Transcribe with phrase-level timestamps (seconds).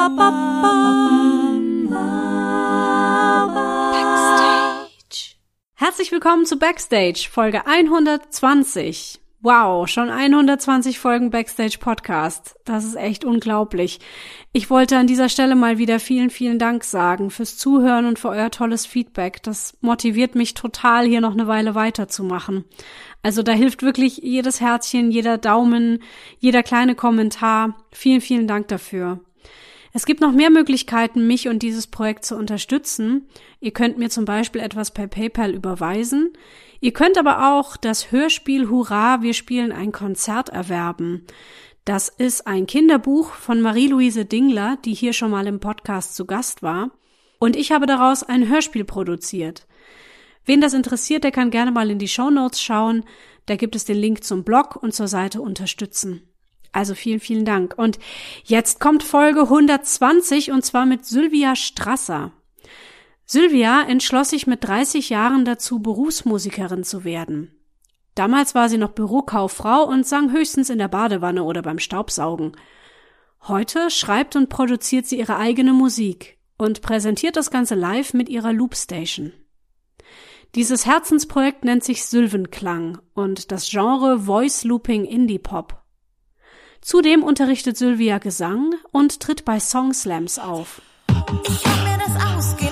[0.00, 0.16] Backstage.
[5.74, 9.20] Herzlich willkommen zu Backstage, Folge 120.
[9.42, 12.56] Wow, schon 120 Folgen Backstage Podcast.
[12.64, 14.00] Das ist echt unglaublich.
[14.52, 18.30] Ich wollte an dieser Stelle mal wieder vielen, vielen Dank sagen fürs Zuhören und für
[18.30, 19.42] euer tolles Feedback.
[19.42, 22.64] Das motiviert mich total, hier noch eine Weile weiterzumachen.
[23.22, 26.02] Also da hilft wirklich jedes Herzchen, jeder Daumen,
[26.38, 27.76] jeder kleine Kommentar.
[27.92, 29.20] Vielen, vielen Dank dafür.
[29.92, 33.28] Es gibt noch mehr Möglichkeiten, mich und dieses Projekt zu unterstützen.
[33.60, 36.32] Ihr könnt mir zum Beispiel etwas per PayPal überweisen.
[36.80, 41.26] Ihr könnt aber auch das Hörspiel Hurra, wir spielen ein Konzert erwerben.
[41.84, 46.62] Das ist ein Kinderbuch von Marie-Louise Dingler, die hier schon mal im Podcast zu Gast
[46.62, 46.90] war.
[47.40, 49.66] Und ich habe daraus ein Hörspiel produziert.
[50.44, 53.04] Wen das interessiert, der kann gerne mal in die Show Notes schauen.
[53.46, 56.29] Da gibt es den Link zum Blog und zur Seite unterstützen.
[56.72, 57.74] Also vielen, vielen Dank.
[57.76, 57.98] Und
[58.44, 62.32] jetzt kommt Folge 120 und zwar mit Sylvia Strasser.
[63.26, 67.54] Sylvia entschloss sich mit 30 Jahren dazu, Berufsmusikerin zu werden.
[68.14, 72.56] Damals war sie noch Bürokauffrau und sang höchstens in der Badewanne oder beim Staubsaugen.
[73.42, 78.52] Heute schreibt und produziert sie ihre eigene Musik und präsentiert das Ganze live mit ihrer
[78.52, 79.32] Loopstation.
[80.56, 85.79] Dieses Herzensprojekt nennt sich Sylvenklang und das Genre Voice Looping Indie Pop.
[86.82, 90.80] Zudem unterrichtet Sylvia Gesang und tritt bei Song Slams auf.
[91.46, 92.69] Ich hab mir das Ausgehen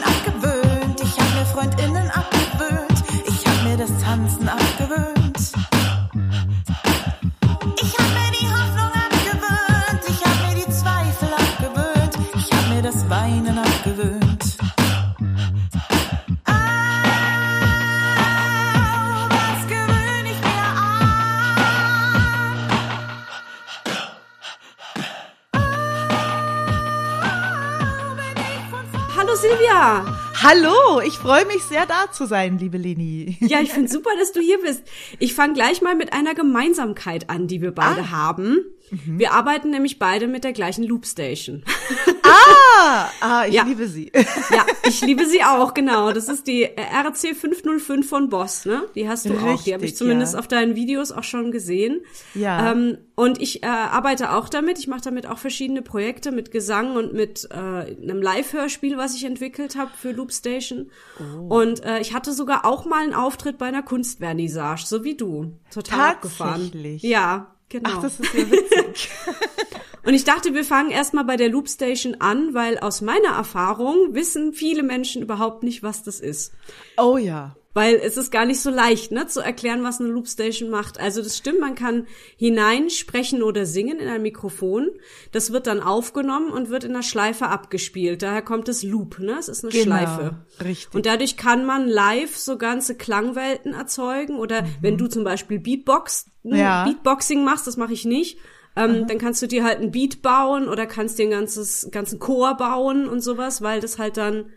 [30.50, 33.36] Hallo, ich freue mich sehr da zu sein, liebe Leni.
[33.40, 34.82] Ja, ich finde super, dass du hier bist.
[35.18, 38.64] Ich fange gleich mal mit einer Gemeinsamkeit an, die wir beide haben.
[38.90, 41.64] Wir arbeiten nämlich beide mit der gleichen Loopstation.
[42.48, 43.64] Ah, ah ich Ja.
[43.64, 44.10] liebe sie.
[44.50, 46.12] Ja, ich liebe sie auch, genau.
[46.12, 48.84] Das ist die RC 505 von Boss, ne?
[48.94, 49.62] Die hast du auch.
[49.62, 50.38] Die habe ich Richtig, zumindest ja.
[50.38, 52.00] auf deinen Videos auch schon gesehen.
[52.34, 52.72] Ja.
[52.72, 54.78] Ähm, und ich äh, arbeite auch damit.
[54.78, 59.24] Ich mache damit auch verschiedene Projekte mit Gesang und mit äh, einem Live-Hörspiel, was ich
[59.24, 60.90] entwickelt habe für Loopstation.
[61.18, 61.58] Oh.
[61.60, 65.52] Und äh, ich hatte sogar auch mal einen Auftritt bei einer Kunstvernissage, so wie du.
[65.72, 66.70] Total abgefahren.
[67.00, 67.90] Ja, genau.
[67.92, 69.10] Ach, das ist ja witzig.
[70.08, 74.54] Und ich dachte, wir fangen erstmal bei der Loopstation an, weil aus meiner Erfahrung wissen
[74.54, 76.52] viele Menschen überhaupt nicht, was das ist.
[76.96, 77.54] oh ja.
[77.74, 80.98] Weil es ist gar nicht so leicht, ne, zu erklären, was eine Loopstation macht.
[80.98, 84.88] Also das stimmt, man kann hineinsprechen oder singen in ein Mikrofon.
[85.32, 88.22] Das wird dann aufgenommen und wird in einer Schleife abgespielt.
[88.22, 89.36] Daher kommt das Loop, ne?
[89.38, 90.36] Es ist eine Genau, Schleife.
[90.64, 90.94] richtig.
[90.94, 94.36] Und dadurch kann man live so ganze Klangwelten erzeugen.
[94.38, 96.84] Oder wenn du zum Beispiel Beatbox, Ja.
[96.84, 98.38] Beatboxing machst, das mache ich nicht.
[98.78, 102.20] Ähm, dann kannst du dir halt ein Beat bauen oder kannst dir ein ganzes, ganzen
[102.20, 104.52] Chor bauen und sowas, weil das halt dann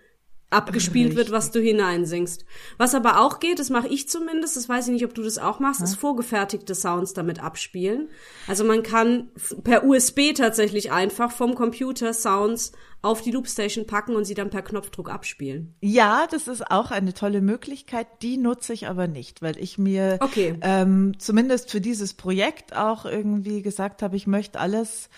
[0.52, 2.46] abgespielt wird, was du hineinsingst.
[2.78, 5.38] Was aber auch geht, das mache ich zumindest, das weiß ich nicht, ob du das
[5.38, 8.10] auch machst, ist vorgefertigte Sounds damit abspielen.
[8.48, 9.30] Also man kann
[9.64, 12.74] per USB tatsächlich einfach vom Computer Sounds
[13.04, 15.74] auf die Loopstation packen und sie dann per Knopfdruck abspielen.
[15.82, 18.06] Ja, das ist auch eine tolle Möglichkeit.
[18.22, 20.56] Die nutze ich aber nicht, weil ich mir Okay.
[20.62, 25.10] ähm, zumindest für dieses Projekt auch irgendwie gesagt habe, ich möchte alles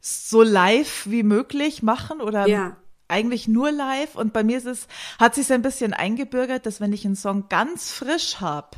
[0.00, 2.76] so live wie möglich machen oder Ja.
[3.12, 4.16] Eigentlich nur live.
[4.16, 4.88] Und bei mir ist es,
[5.20, 8.70] hat sich ein bisschen eingebürgert, dass wenn ich einen Song ganz frisch habe,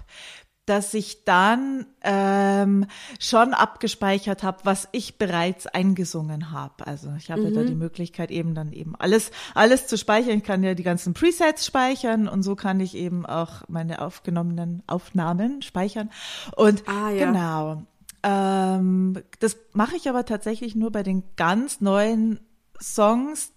[0.66, 2.86] dass ich dann ähm,
[3.20, 6.86] schon abgespeichert habe, was ich bereits eingesungen habe.
[6.86, 10.38] Also ich habe ja da die Möglichkeit eben dann eben alles alles zu speichern.
[10.38, 14.82] Ich kann ja die ganzen Presets speichern und so kann ich eben auch meine aufgenommenen
[14.86, 16.10] Aufnahmen speichern.
[16.56, 17.26] Und Ah, ja.
[17.26, 17.82] genau.
[18.22, 22.40] Ähm, das mache ich aber tatsächlich nur bei den ganz neuen
[22.80, 23.52] Songs,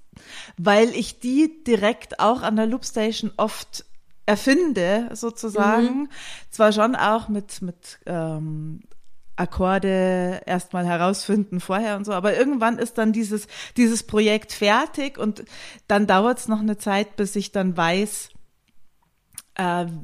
[0.58, 3.86] weil ich die direkt auch an der Loopstation oft
[4.26, 6.10] erfinde, sozusagen.
[6.52, 8.82] Zwar schon auch mit, mit ähm,
[9.38, 13.48] Akkorde erstmal herausfinden vorher und so, aber irgendwann ist dann dieses,
[13.78, 15.46] dieses Projekt fertig und
[15.88, 18.30] dann dauert es noch eine Zeit, bis ich dann weiß,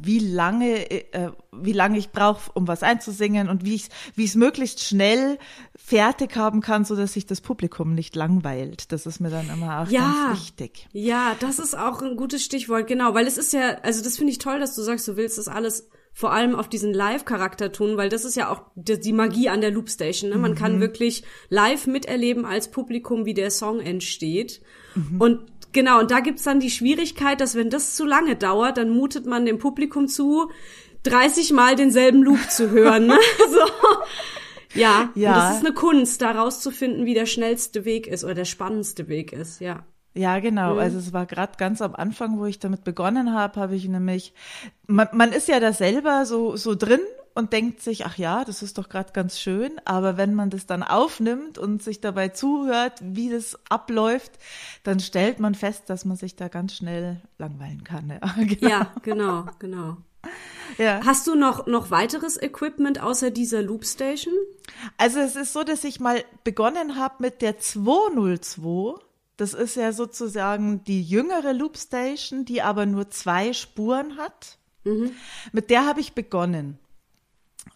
[0.02, 4.32] wie lange, äh, wie lange ich brauche, um was einzusingen und wie ich wie ich
[4.32, 5.38] es möglichst schnell
[5.76, 8.92] fertig haben kann, so dass sich das Publikum nicht langweilt.
[8.92, 10.28] Das ist mir dann immer auch Ja.
[10.30, 10.88] ganz wichtig.
[10.94, 14.32] Ja, das ist auch ein gutes Stichwort, genau, weil es ist ja, also das finde
[14.32, 17.98] ich toll, dass du sagst, du willst das alles vor allem auf diesen Live-Charakter tun,
[17.98, 20.30] weil das ist ja auch die, die Magie an der Loopstation.
[20.30, 20.38] Ne?
[20.38, 20.56] Man Mhm.
[20.56, 24.62] kann wirklich live miterleben als Publikum, wie der Song entsteht.
[24.94, 25.20] Mhm.
[25.20, 25.40] Und
[25.74, 29.26] genau, und da gibt's dann die Schwierigkeit, dass wenn das zu lange dauert, dann mutet
[29.26, 30.50] man dem Publikum zu,
[31.04, 33.08] 30 Mal denselben Loop zu hören.
[33.08, 33.18] Ne?
[33.52, 34.80] so.
[34.80, 35.30] Ja, Ja.
[35.32, 39.08] Und das ist eine Kunst, da rauszufinden, wie der schnellste Weg ist oder der spannendste
[39.08, 39.86] Weg ist, ja.
[40.16, 40.42] Ja, Mhm.
[40.42, 40.78] genau.
[40.78, 44.34] Also es war gerade ganz am Anfang, wo ich damit begonnen habe, habe ich nämlich,
[44.88, 47.00] man, man ist ja da selber so, so drin
[47.36, 49.72] und denkt sich, ach ja, das ist doch gerade ganz schön.
[49.86, 54.34] Aber wenn man das dann aufnimmt und sich dabei zuhört, wie das abläuft,
[54.84, 58.10] dann stellt man fest, dass man sich da ganz schnell langweilen kann.
[58.10, 58.70] Ja, genau.
[58.70, 59.98] Ja, genau, genau.
[60.78, 61.02] ja.
[61.06, 64.34] Hast du noch, noch weiteres Equipment außer dieser Loopstation?
[64.98, 69.00] Also es ist so, dass ich mal begonnen habe mit der 202.
[69.38, 74.60] Das ist ja sozusagen die jüngere Loopstation, die aber nur zwei Spuren hat.
[75.52, 76.78] Mit der habe ich begonnen.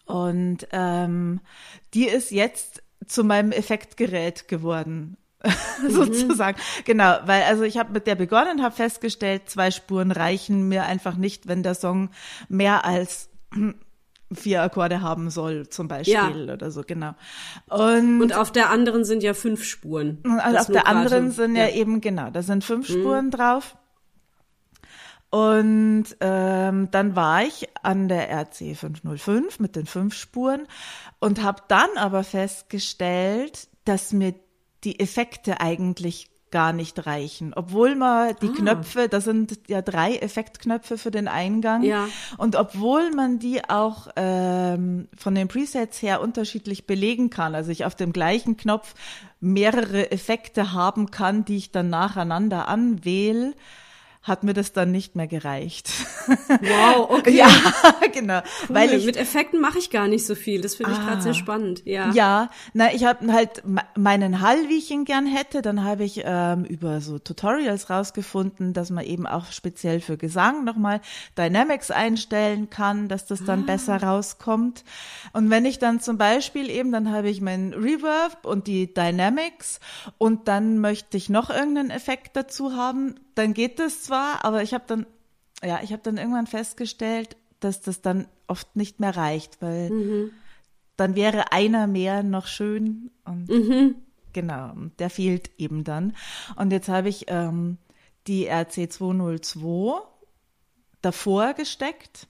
[0.08, 1.40] Und ähm,
[1.94, 5.16] die ist jetzt zu meinem Effektgerät geworden.
[5.88, 6.58] sozusagen.
[6.84, 11.16] Genau, weil also ich habe mit der begonnen, habe festgestellt, zwei Spuren reichen mir einfach
[11.16, 12.10] nicht, wenn der Song
[12.48, 13.30] mehr als
[14.32, 16.52] vier Akkorde haben soll, zum Beispiel Ja.
[16.52, 17.14] oder so, genau.
[17.68, 20.18] Und, Und auf der anderen sind ja fünf Spuren.
[20.40, 23.76] also auf der anderen sind ja, eben, genau, da sind fünf Spuren drauf.
[25.30, 30.66] Und ähm, dann war ich an der RC 505 mit den fünf Spuren
[31.20, 34.34] und habe dann aber festgestellt, dass mir
[34.84, 37.52] die Effekte eigentlich gar nicht reichen.
[37.54, 41.82] Obwohl man die Knöpfe, das sind ja drei Effektknöpfe für den Eingang.
[41.82, 42.08] Ja.
[42.36, 47.84] Und obwohl man die auch ähm, von den Presets her unterschiedlich belegen kann, also ich
[47.84, 48.94] auf dem gleichen Knopf
[49.40, 53.54] mehrere Effekte haben kann, die ich dann nacheinander anwähle,
[54.22, 55.90] hat mir das dann nicht mehr gereicht.
[56.60, 57.36] Wow, okay.
[57.36, 57.48] ja,
[58.12, 58.40] genau.
[58.68, 58.74] Cool.
[58.76, 60.60] Weil ich Mit Effekten mache ich gar nicht so viel.
[60.60, 61.20] Das finde ich gerade Ah.
[61.22, 61.82] sehr spannend.
[61.86, 62.10] Ja.
[62.12, 65.62] Ja, na, ich habe halt me- meinen Hall, wie ich ihn gern hätte.
[65.62, 70.64] Dann habe ich ähm, über so Tutorials rausgefunden, dass man eben auch speziell für Gesang
[70.64, 71.00] nochmal
[71.38, 74.84] Dynamics einstellen kann, dass das dann besser rauskommt.
[75.32, 79.80] Und wenn ich dann zum Beispiel eben, dann habe ich meinen Reverb und die Dynamics
[80.18, 84.74] und dann möchte ich noch irgendeinen Effekt dazu haben, dann geht das zwar, aber ich
[84.74, 85.06] habe dann
[85.62, 89.90] ja, ich habe dann irgendwann festgestellt, dass das dann oft nicht mehr reicht, weil
[90.96, 93.96] dann wäre einer mehr noch schön und
[94.32, 96.14] genau, und der fehlt eben dann.
[96.56, 97.78] Und jetzt habe ich ähm,
[98.26, 100.00] die RC 202
[101.02, 102.28] davor gesteckt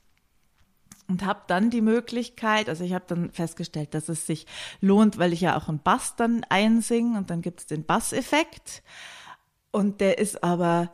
[1.06, 4.46] und habe dann die Möglichkeit, also ich habe dann festgestellt, dass es sich
[4.80, 8.82] lohnt, weil ich ja auch einen Bass dann einsinge und dann gibt es den Basseffekt.
[9.70, 10.90] Und der ist aber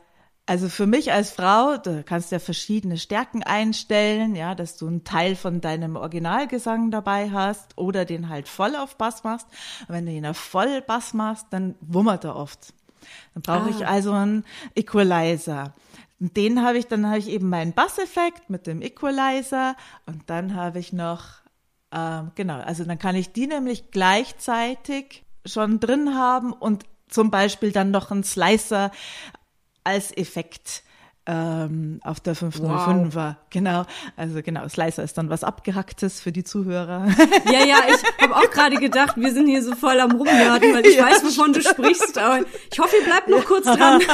[0.46, 4.86] also für mich als Frau, da kannst du ja verschiedene Stärken einstellen, ja, dass du
[4.86, 9.46] einen Teil von deinem Originalgesang dabei hast oder den halt voll auf Bass machst.
[9.88, 12.74] Und wenn du ihn auf voll Bass machst, dann wummert er oft.
[13.32, 14.44] Dann brauche ich also einen
[14.74, 15.74] Equalizer.
[16.20, 19.76] Und den habe ich, dann habe ich eben meinen Basseffekt mit dem Equalizer
[20.06, 21.24] und dann habe ich noch,
[21.90, 27.72] ähm, genau, also dann kann ich die nämlich gleichzeitig schon drin haben und zum Beispiel
[27.72, 28.90] dann noch einen Slicer
[29.84, 30.82] als Effekt
[31.26, 33.36] ähm, auf der 505er.
[33.48, 33.86] Genau,
[34.16, 37.06] also genau, Slicer ist dann was Abgehacktes für die Zuhörer.
[37.50, 40.84] Ja, ja, ich habe auch gerade gedacht, wir sind hier so voll am Rumnörden, weil
[40.86, 44.02] ich Ja, weiß, wovon du sprichst, aber ich hoffe, ihr bleibt noch kurz dran.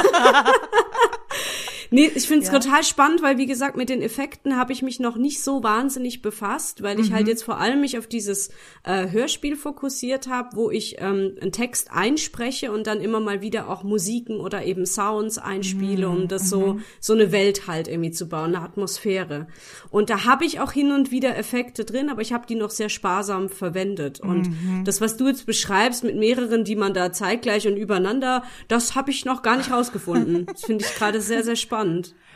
[1.93, 2.57] Nee, ich finde es Ja.
[2.59, 6.21] total spannend, weil wie gesagt, mit den Effekten habe ich mich noch nicht so wahnsinnig
[6.21, 7.15] befasst, weil ich Mhm.
[7.15, 8.49] halt jetzt vor allem mich auf dieses
[8.85, 13.69] äh, Hörspiel fokussiert habe, wo ich ähm, einen Text einspreche und dann immer mal wieder
[13.69, 16.15] auch Musiken oder eben Sounds einspiele, Mhm.
[16.15, 19.47] um das so so eine Welt halt irgendwie zu bauen, eine Atmosphäre.
[19.89, 22.69] Und da habe ich auch hin und wieder Effekte drin, aber ich habe die noch
[22.69, 24.21] sehr sparsam verwendet.
[24.21, 24.83] Und Mhm.
[24.85, 29.11] das, was du jetzt beschreibst mit mehreren, die man da zeitgleich und übereinander, das habe
[29.11, 30.45] ich noch gar nicht rausgefunden.
[30.51, 31.80] Das finde ich gerade sehr, sehr spannend.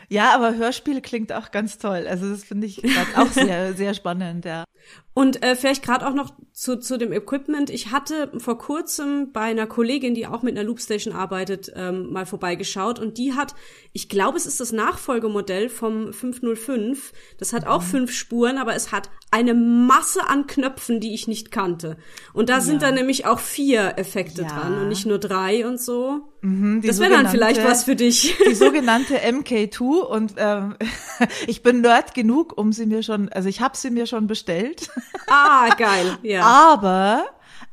[0.10, 2.06] Ja, aber Hörspiel klingt auch ganz toll.
[2.08, 2.82] Also das finde ich
[3.16, 4.64] auch sehr, sehr spannend, ja.
[5.14, 7.70] Und äh, vielleicht gerade auch noch zu, zu dem Equipment.
[7.70, 12.26] Ich hatte vor kurzem bei einer Kollegin, die auch mit einer Loopstation arbeitet, ähm, mal
[12.26, 13.56] vorbeigeschaut und die hat,
[13.94, 17.14] ich glaube, es ist das Nachfolgemodell vom 505.
[17.38, 21.50] Das hat auch fünf Spuren, aber es hat eine Masse an Knöpfen, die ich nicht
[21.50, 21.96] kannte.
[22.34, 22.88] Und da sind Ja.
[22.88, 24.48] dann nämlich auch vier Effekte Ja.
[24.50, 26.30] dran und nicht nur drei und so.
[26.44, 28.36] Die das wäre dann vielleicht was für dich.
[28.48, 30.76] Die sogenannte MK2 und ähm,
[31.48, 34.75] ich bin Nerd genug, um sie mir schon, also ich habe sie mir schon bestellt.
[35.28, 36.18] ah, geil.
[36.24, 36.44] Ja.
[36.44, 37.26] Aber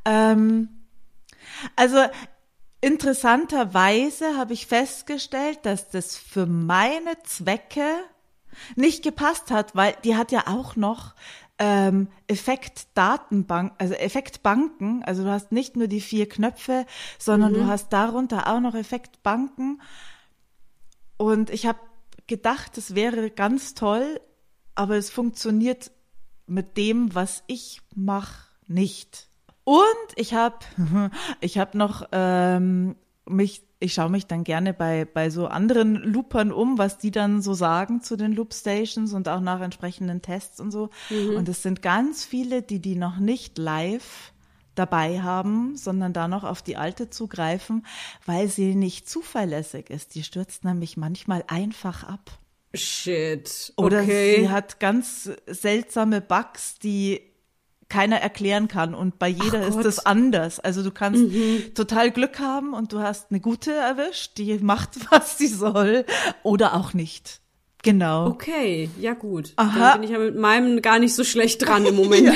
[0.05, 0.69] ähm,
[1.75, 1.97] also
[2.81, 7.85] interessanterweise habe ich festgestellt, dass das für meine Zwecke
[8.75, 11.15] nicht gepasst hat, weil die hat ja auch noch
[11.59, 15.03] ähm, Effektdatenbank, also Effektbanken.
[15.03, 16.85] Also du hast nicht nur die vier Knöpfe,
[17.17, 19.81] sondern du hast darunter auch noch Effektbanken.
[21.17, 21.79] Und ich habe
[22.27, 24.19] gedacht, es wäre ganz toll,
[24.75, 25.91] aber es funktioniert
[26.47, 29.27] mit dem, was ich mache, nicht.
[29.63, 29.83] Und
[30.15, 30.57] ich habe
[31.41, 32.95] ich hab noch ähm,
[33.25, 37.41] mich, ich schaue mich dann gerne bei, bei so anderen Loopern um, was die dann
[37.41, 40.89] so sagen zu den Loopstations und auch nach entsprechenden Tests und so.
[41.35, 44.33] Und es sind ganz viele, die die noch nicht live
[44.75, 47.85] dabei haben, sondern da noch auf die alte zugreifen,
[48.25, 50.15] weil sie nicht zuverlässig ist.
[50.15, 52.39] Die stürzt nämlich manchmal einfach ab.
[52.73, 53.73] Shit.
[53.77, 54.37] Oder okay.
[54.37, 57.21] sie hat ganz seltsame Bugs, die
[57.89, 59.85] keiner erklären kann und bei jeder Ach ist Gott.
[59.85, 60.59] es anders.
[60.59, 61.25] Also du kannst
[61.75, 66.05] total Glück haben und du hast eine gute erwischt, die macht, was sie soll
[66.41, 67.39] oder auch nicht.
[67.83, 68.27] Genau.
[68.27, 69.51] Okay, ja gut.
[69.57, 69.77] Aha.
[69.77, 72.33] Dann bin ich ja mit meinem gar nicht so schlecht dran im Moment.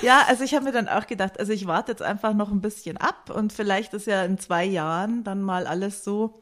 [0.00, 2.60] Ja, also ich habe mir dann auch gedacht, also ich warte jetzt einfach noch ein
[2.60, 6.40] bisschen ab und vielleicht ist ja in zwei Jahren dann mal alles so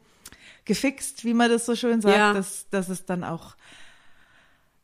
[0.69, 2.31] gefixt, wie man das so schön sagt, Ja.
[2.33, 3.55] dass, dass es dann auch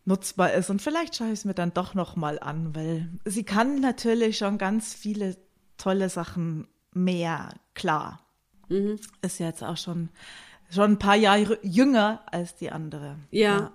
[0.04, 0.70] nutzbar ist.
[0.70, 4.38] Und vielleicht schaue ich es mir dann doch noch mal an, weil sie kann natürlich
[4.40, 5.38] schon ganz viele
[5.78, 8.20] tolle Sachen mehr, klar.
[8.70, 8.98] Mhm.
[9.22, 10.10] Ist ja jetzt auch schon,
[10.72, 13.18] schon ein paar Jahre jünger als die andere.
[13.32, 13.72] Ja.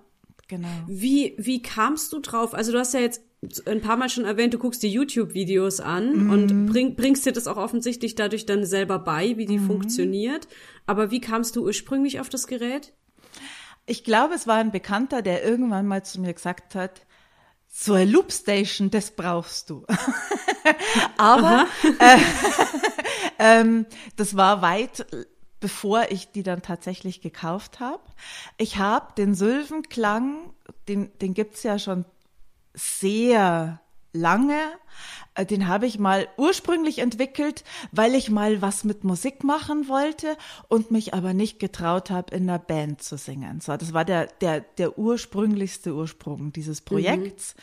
[0.47, 0.67] genau.
[0.87, 2.53] Wie, wie kamst du drauf?
[2.53, 3.21] Also du hast ja jetzt
[3.65, 6.29] ein paar Mal schon erwähnt, du guckst die YouTube-Videos an Mhm.
[6.29, 9.67] und bring, bringst dir das auch offensichtlich dadurch dann selber bei, wie die Mhm.
[9.67, 10.47] funktioniert.
[10.85, 12.93] Aber wie kamst du ursprünglich auf das Gerät?
[13.87, 17.01] Ich glaube, es war ein Bekannter, der irgendwann mal zu mir gesagt hat,
[17.67, 19.85] so eine Loopstation, das brauchst du.
[21.17, 21.65] Aber
[21.99, 22.17] äh,
[23.39, 23.85] ähm,
[24.17, 25.05] das war weit
[25.59, 28.01] bevor ich die dann tatsächlich gekauft habe.
[28.57, 30.53] Ich habe den Sylvenklang,
[30.87, 32.03] den, den gibt's ja schon
[32.73, 33.81] sehr
[34.13, 34.59] lange.
[35.35, 40.37] Äh, Den habe ich mal ursprünglich entwickelt, weil ich mal was mit Musik machen wollte
[40.67, 43.61] und mich aber nicht getraut habe, in einer Band zu singen.
[43.61, 47.55] So, das war der, der, der ursprünglichste Ursprung dieses Projekts.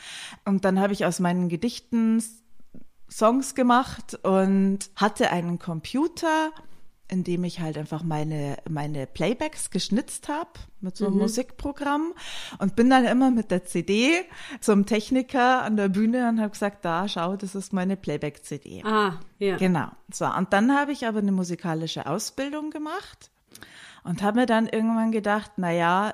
[0.45, 2.23] Und dann habe ich aus meinen Gedichten
[3.11, 6.51] Songs gemacht und hatte einen Computer,
[7.09, 12.13] in dem ich halt einfach meine, meine Playbacks geschnitzt habe mit so einem Musikprogramm
[12.59, 14.23] und bin dann immer mit der CD
[14.61, 18.83] zum Techniker an der Bühne und habe gesagt, da schau, das ist meine Playback-CD.
[18.85, 19.57] Ah, ja.
[19.57, 19.87] Genau.
[20.13, 23.31] So, und dann habe ich aber eine musikalische Ausbildung gemacht
[24.03, 26.13] und habe mir dann irgendwann gedacht, na ja,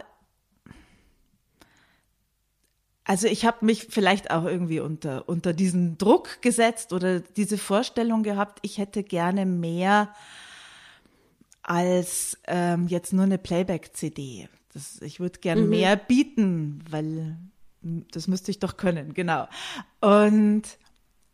[3.03, 8.23] also ich habe mich vielleicht auch irgendwie unter, unter diesen Druck gesetzt oder diese Vorstellung
[8.23, 10.09] gehabt, ich hätte gerne mehr
[11.65, 14.48] als ähm, jetzt nur eine Playback-CD.
[15.01, 17.38] Ich würde gern mehr bieten, weil
[17.81, 19.48] das müsste ich doch können, genau.
[20.01, 20.63] Und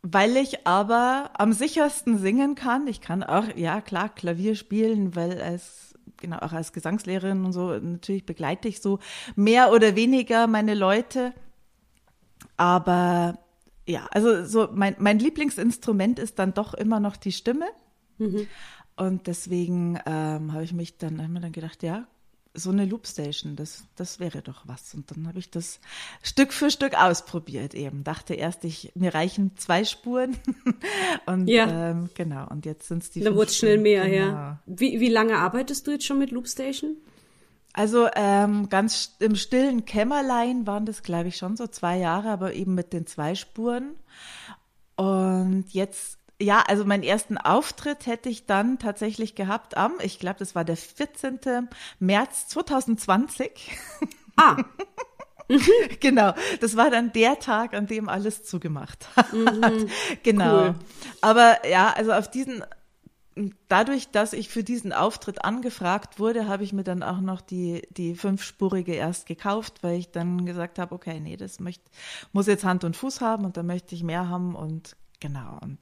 [0.02, 5.40] weil ich aber am sichersten singen kann, ich kann auch, ja klar, Klavier spielen, weil
[5.40, 9.00] als, genau, auch als Gesangslehrerin und so, natürlich begleite ich so
[9.36, 11.32] mehr oder weniger meine Leute.
[12.56, 13.38] Aber
[13.86, 17.66] ja, also so mein, mein Lieblingsinstrument ist dann doch immer noch die Stimme.
[18.96, 22.06] Und deswegen ähm, habe ich mich dann, hab mir dann gedacht, ja,
[22.54, 24.92] so eine Loopstation, das, das wäre doch was.
[24.94, 25.80] Und dann habe ich das
[26.22, 28.04] Stück für Stück ausprobiert eben.
[28.04, 30.36] Dachte erst, ich, mir reichen zwei Spuren.
[31.26, 31.90] und Ja.
[31.90, 34.16] ähm, genau, und jetzt sind es die Dann wurde es schnell mehr, genau.
[34.16, 34.58] ja.
[34.66, 36.96] Wie, wie lange arbeitest du jetzt schon mit Loopstation?
[37.72, 42.52] Also ähm, ganz im stillen Kämmerlein waren das, glaube ich, schon so zwei Jahre, aber
[42.52, 43.94] eben mit den zwei Spuren.
[44.96, 50.38] Und jetzt, ja, also meinen ersten Auftritt hätte ich dann tatsächlich gehabt am, ich glaube,
[50.38, 51.68] das war der 14.
[51.98, 53.50] März 2020.
[54.36, 54.56] Ah,
[56.00, 59.26] genau, das war dann der Tag, an dem alles zugemacht hat.
[60.22, 60.66] genau.
[60.66, 60.74] Cool.
[61.20, 62.64] Aber ja, also auf diesen,
[63.68, 67.82] dadurch, dass ich für diesen Auftritt angefragt wurde, habe ich mir dann auch noch die,
[67.90, 71.84] die fünfspurige erst gekauft, weil ich dann gesagt habe, okay, nee, das möchte,
[72.32, 75.58] muss jetzt Hand und Fuß haben und da möchte ich mehr haben und genau.
[75.62, 75.78] Und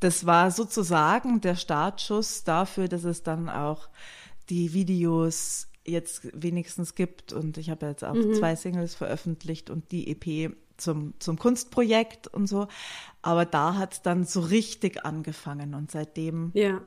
[0.00, 3.88] das war sozusagen der Startschuss dafür, dass es dann auch
[4.50, 10.10] die Videos jetzt wenigstens gibt und ich habe jetzt auch zwei Singles veröffentlicht und die
[10.10, 12.68] EP zum, zum Kunstprojekt und so.
[13.22, 16.80] Aber da hat es dann so richtig angefangen und seitdem, ja.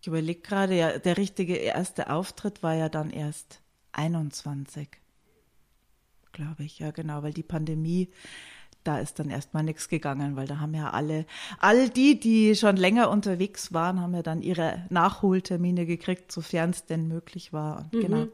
[0.00, 3.60] ich überlege gerade, ja, der richtige erste Auftritt war ja dann erst
[3.92, 4.88] 21,
[6.32, 8.10] glaube ich, ja genau, weil die Pandemie,
[8.84, 11.26] da ist dann erstmal nichts gegangen, weil da haben ja alle,
[11.58, 16.84] all die, die schon länger unterwegs waren, haben ja dann ihre Nachholtermine gekriegt, sofern es
[16.84, 17.88] denn möglich war.
[17.92, 18.26] Und genau.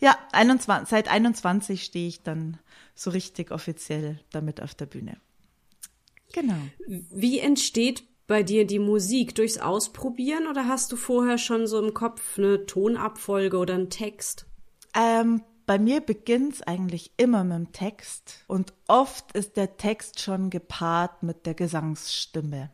[0.00, 2.58] Ja, 21, seit 21 stehe ich dann
[2.94, 5.16] so richtig offiziell damit auf der Bühne.
[6.32, 6.56] Genau.
[6.86, 9.34] Wie entsteht bei dir die Musik?
[9.34, 14.46] Durchs Ausprobieren oder hast du vorher schon so im Kopf eine Tonabfolge oder einen Text?
[14.94, 20.20] Ähm, bei mir beginnt es eigentlich immer mit dem Text und oft ist der Text
[20.20, 22.68] schon gepaart mit der Gesangsstimme.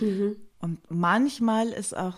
[0.00, 0.36] Mhm.
[0.58, 2.16] Und manchmal ist auch,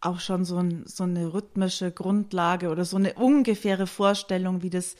[0.00, 4.96] auch schon so, ein, so eine rhythmische Grundlage oder so eine ungefähre Vorstellung, wie das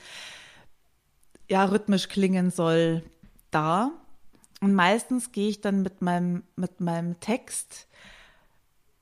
[1.48, 3.02] ja rhythmisch klingen soll,
[3.50, 3.90] da.
[4.60, 7.88] Und meistens gehe ich dann mit meinem, mit meinem Text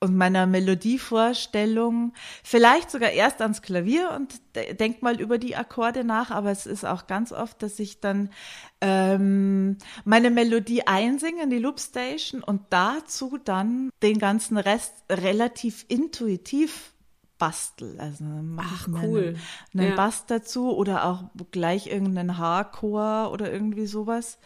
[0.04, 2.12] und meiner Melodievorstellung
[2.44, 6.66] vielleicht sogar erst ans Klavier und de denk mal über die Akkorde nach, aber es
[6.66, 8.30] ist auch ganz oft, dass ich dann
[8.80, 16.92] ähm, meine Melodie einsinge in die Loopstation und dazu dann den ganzen Rest relativ intuitiv
[17.38, 17.98] bastel.
[17.98, 19.36] Also mache Ach, ich cool.
[19.74, 19.96] einen, einen Ja.
[19.96, 24.38] Bass dazu oder auch gleich irgendeinen Haarchor oder irgendwie sowas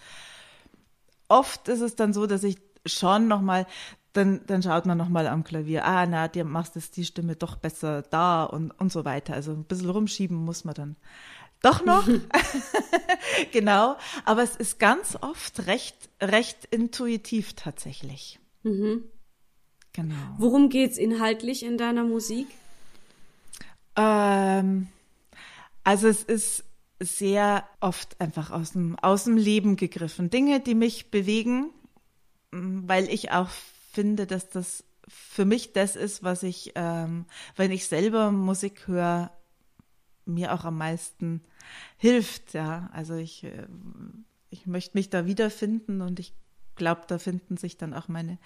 [1.28, 3.66] oft ist es dann so, dass ich schon nochmal,
[4.18, 7.56] dann, dann schaut man nochmal am Klavier, ah, na, dir machst es die Stimme doch
[7.56, 9.34] besser da und, und so weiter.
[9.34, 10.96] Also ein bisschen rumschieben muss man dann
[11.62, 12.06] doch noch.
[13.52, 13.96] genau.
[14.24, 18.38] Aber es ist ganz oft recht, recht intuitiv tatsächlich.
[18.62, 19.04] Mhm.
[19.92, 20.14] Genau.
[20.36, 22.48] Worum geht's inhaltlich in deiner Musik?
[23.96, 24.88] Ähm,
[25.82, 26.64] also es ist
[27.00, 30.30] sehr oft einfach aus dem, aus dem Leben gegriffen.
[30.30, 31.70] Dinge, die mich bewegen,
[32.50, 33.48] weil ich auch
[33.98, 37.24] finde, dass das für mich das ist, was ich, ähm,
[37.56, 39.32] wenn ich selber Musik höre,
[40.24, 41.42] mir auch am meisten
[41.96, 42.54] hilft.
[42.54, 43.66] Ja, also ich, äh,
[44.50, 46.32] ich möchte mich da wiederfinden und ich
[46.76, 48.38] glaube, da finden sich dann auch meine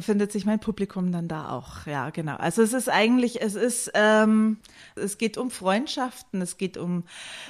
[0.00, 1.86] findet sich mein Publikum dann da auch.
[1.86, 2.36] Ja, genau.
[2.36, 4.58] Also es ist eigentlich, es ist, ähm,
[4.94, 7.04] es geht um Freundschaften, es geht um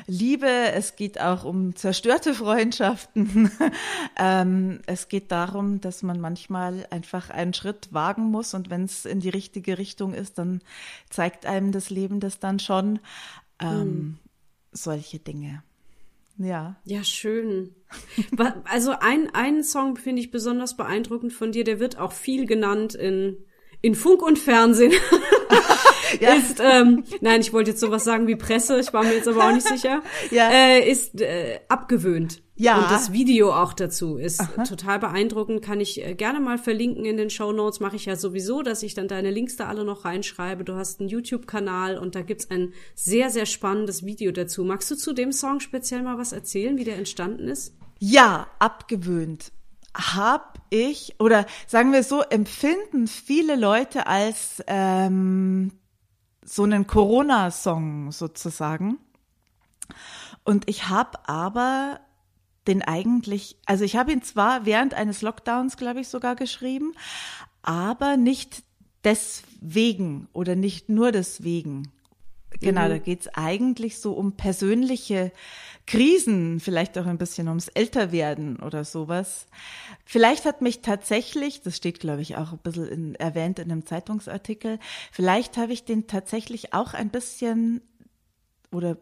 [0.07, 3.51] Liebe, es geht auch um zerstörte Freundschaften.
[4.17, 9.05] ähm, es geht darum, dass man manchmal einfach einen Schritt wagen muss und wenn es
[9.05, 10.61] in die richtige Richtung ist, dann
[11.11, 13.01] zeigt einem das Leben das dann schon.
[13.59, 14.19] Ähm,
[14.73, 15.63] Solche Dinge.
[16.39, 16.77] Ja.
[16.85, 17.75] Ja, schön.
[18.65, 22.95] Also ein, einen Song finde ich besonders beeindruckend von dir, der wird auch viel genannt
[22.95, 23.39] in,
[23.81, 24.93] in Funk und Fernsehen.
[26.21, 26.35] Ja.
[26.35, 29.49] Ist, ähm, nein, ich wollte jetzt sowas sagen wie Presse, ich war mir jetzt aber
[29.49, 30.03] auch nicht sicher.
[30.31, 30.51] Ja.
[30.51, 32.43] Äh, ist äh, abgewöhnt.
[32.57, 32.79] Ja.
[32.79, 35.63] Und das Video auch dazu ist total beeindruckend.
[35.63, 37.81] Kann ich äh, gerne mal verlinken in den Show Notes.
[37.81, 40.65] Mache ich ja sowieso, dass ich dann deine Links da alle noch reinschreibe.
[40.65, 44.65] Du hast einen YouTube-Kanal und da gibt's ein sehr, sehr spannendes Video dazu.
[44.65, 47.75] Magst du zu dem Song speziell mal was erzählen, wie der entstanden ist?
[47.99, 49.53] Ja, abgewöhnt
[49.97, 55.73] hab ich, oder sagen wir so, empfinden viele Leute als ähm,
[56.47, 58.99] so einen Corona-Song sozusagen.
[60.45, 62.01] Und ich habe aber
[62.67, 66.95] den eigentlich, also ich habe ihn zwar während eines Lockdowns, glaube ich, sogar geschrieben,
[67.63, 68.63] aber nicht
[69.05, 71.93] deswegen oder nicht nur deswegen.
[72.61, 75.33] Genau, da geht's eigentlich so um persönliche
[75.87, 79.47] Krisen, vielleicht auch ein bisschen ums Älterwerden oder sowas.
[80.05, 83.87] Vielleicht hat mich tatsächlich, das steht glaube ich auch ein bisschen in, erwähnt in einem
[83.87, 84.79] Zeitungsartikel,
[85.13, 87.83] vielleicht habe ich den tatsächlich auch ein bisschen
[88.73, 88.97] oder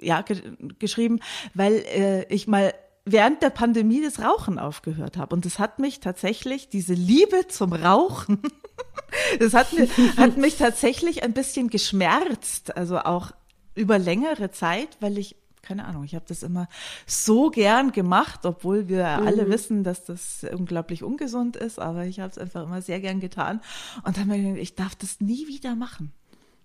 [0.00, 0.40] ja ge
[0.78, 1.20] geschrieben,
[1.54, 2.74] weil äh, ich mal
[3.06, 7.72] während der Pandemie das Rauchen aufgehört habe und es hat mich tatsächlich diese Liebe zum
[7.72, 8.42] Rauchen
[9.38, 13.32] das hat, mir, hat mich tatsächlich ein bisschen geschmerzt, also auch
[13.74, 16.68] über längere Zeit, weil ich, keine Ahnung, ich habe das immer
[17.06, 22.30] so gern gemacht, obwohl wir alle wissen, dass das unglaublich ungesund ist, aber ich habe
[22.30, 23.60] es einfach immer sehr gern getan.
[24.04, 26.12] Und dann habe ich gedacht, ich darf das nie wieder machen.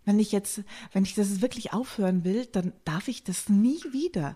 [0.06, 0.62] Wenn ich jetzt,
[0.94, 4.36] wenn ich das wirklich aufhören will, dann darf ich das nie wieder.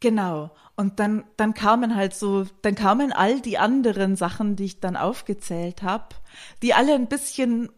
[0.00, 0.50] Genau.
[0.76, 4.96] Und dann, dann kamen halt so, dann kamen all die anderen Sachen, die ich dann
[4.96, 6.14] aufgezählt habe,
[6.62, 7.70] die alle ein bisschen,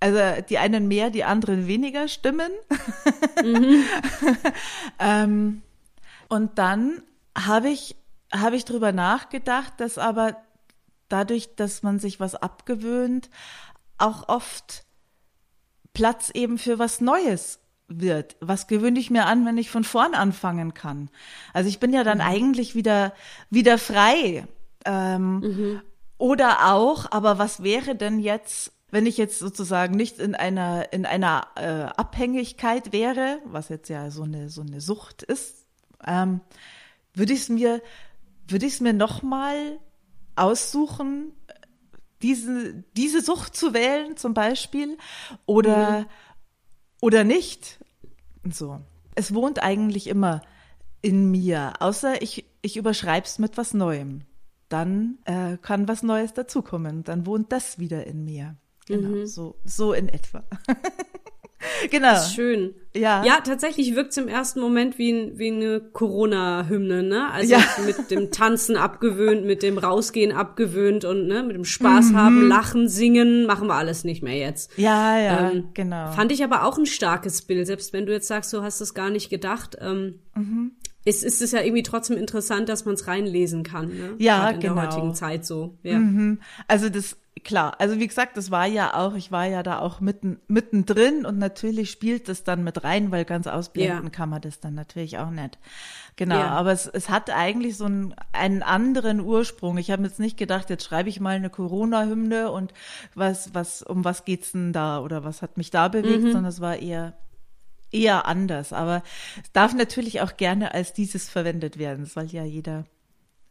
[0.00, 2.50] also die einen mehr, die anderen weniger stimmen.
[4.98, 5.62] ähm,
[6.28, 7.02] und dann
[7.36, 7.96] habe ich,
[8.32, 10.36] habe ich drüber nachgedacht, dass aber
[11.08, 13.30] dadurch, dass man sich was abgewöhnt,
[13.96, 14.84] auch oft
[15.94, 18.36] Platz eben für was Neues wird.
[18.40, 21.10] Was gewöhne ich mir an, wenn ich von vorn anfangen kann?
[21.52, 23.14] Also ich bin ja dann eigentlich wieder,
[23.50, 24.46] wieder frei.
[24.84, 25.40] Ähm,
[26.18, 31.06] Oder auch, aber was wäre denn jetzt, wenn ich jetzt sozusagen nicht in einer, in
[31.06, 35.66] einer äh, Abhängigkeit wäre, was jetzt ja so eine, so eine Sucht ist,
[36.06, 36.40] ähm,
[37.14, 37.82] würde ich es mir,
[38.46, 39.78] würde ich es mir nochmal
[40.36, 41.32] aussuchen,
[42.22, 44.96] diese, diese Sucht zu wählen zum Beispiel
[45.46, 46.06] oder
[47.00, 47.78] oder nicht.
[48.50, 48.80] So.
[49.14, 50.42] Es wohnt eigentlich immer
[51.00, 54.22] in mir, außer ich, ich überschreib's mit was Neuem.
[54.68, 57.04] Dann äh, kann was Neues dazukommen.
[57.04, 58.56] Dann wohnt das wieder in mir.
[58.88, 59.26] Genau, Mhm.
[59.26, 60.42] so, so in etwa.
[61.90, 62.08] genau.
[62.12, 62.74] Das ist schön.
[62.94, 63.24] Ja.
[63.24, 67.30] Ja, tatsächlich wirkt im ersten Moment wie, ein, wie eine Corona-Hymne, ne?
[67.30, 67.60] Also Ja.
[67.86, 71.64] mit dem Tanzen abgewöhnt, mit dem Rausgehen abgewöhnt und ne, mit dem Mhm.
[71.64, 74.70] Spaß haben, lachen, singen, machen wir alles nicht mehr jetzt.
[74.78, 76.10] Ja, ja, Ähm, genau.
[76.12, 78.94] Fand ich aber auch ein starkes Bild, selbst wenn du jetzt sagst, du hast es
[78.94, 79.76] gar nicht gedacht.
[79.80, 80.72] Ähm, Mhm.
[81.04, 83.88] Ist, ist es ja irgendwie trotzdem interessant, dass man es reinlesen kann.
[83.88, 84.14] Ne?
[84.18, 84.74] Ja, Gerade in genau.
[84.74, 85.78] der heutigen Zeit so.
[85.82, 85.98] Ja.
[85.98, 86.40] Mhm.
[86.66, 90.00] Also das, klar, also wie gesagt, das war ja auch, ich war ja da auch
[90.00, 94.10] mitten, mittendrin und natürlich spielt das dann mit rein, weil ganz ausblenden Ja.
[94.10, 95.58] kann man das dann natürlich auch nicht.
[96.16, 96.48] Genau, Ja.
[96.48, 99.78] aber es, es hat eigentlich so einen, einen anderen Ursprung.
[99.78, 102.74] Ich habe jetzt nicht gedacht, jetzt schreibe ich mal eine Corona-Hymne und
[103.14, 106.60] was, was, um was geht's denn da oder was hat mich da bewegt, sondern es
[106.60, 107.14] war eher
[107.90, 108.72] eher anders.
[108.72, 109.02] Aber
[109.42, 112.04] es darf natürlich auch gerne als dieses verwendet werden.
[112.04, 112.84] Es soll ja jeder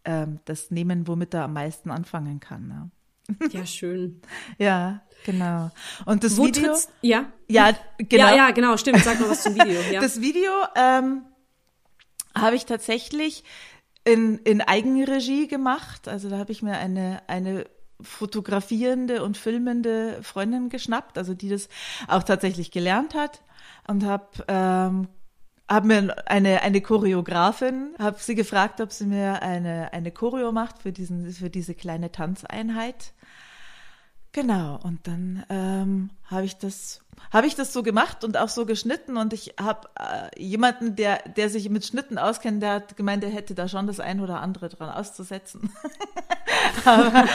[0.05, 2.67] ähm, das nehmen, womit er am meisten anfangen kann.
[2.67, 2.91] Ne?
[3.51, 4.21] ja, schön.
[4.57, 5.71] Ja, genau.
[6.05, 7.31] Und das Wo Video, ja?
[7.47, 8.27] ja, genau.
[8.27, 9.03] Ja, ja, genau, stimmt.
[9.03, 9.81] Sag mal was zum Video.
[9.91, 10.01] Ja.
[10.01, 11.23] Das Video ähm,
[12.35, 13.43] habe ich tatsächlich
[14.05, 16.07] in, in Eigenregie gemacht.
[16.07, 17.65] Also da habe ich mir eine, eine
[17.99, 21.67] fotografierende und filmende Freundin geschnappt, also die das
[22.07, 23.41] auch tatsächlich gelernt hat
[23.87, 25.07] und habe ähm,
[25.67, 30.79] hab mir eine, eine Choreografin, habe sie gefragt, ob sie mir eine, eine Choreo macht
[30.81, 33.13] für, diesen, für diese kleine Tanzeinheit.
[34.31, 37.01] Genau, und dann ähm, habe ich das
[37.43, 41.49] ich das so gemacht und auch so geschnitten und ich habe äh, jemanden, der der
[41.49, 44.69] sich mit Schnitten auskennt, der hat gemeint, er hätte da schon das ein oder andere
[44.69, 45.71] dran auszusetzen.
[46.85, 47.25] aber,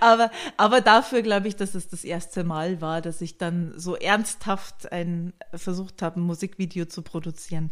[0.00, 3.96] aber aber dafür glaube ich, dass es das erste Mal war, dass ich dann so
[3.96, 7.70] ernsthaft ein versucht habe, ein Musikvideo zu produzieren.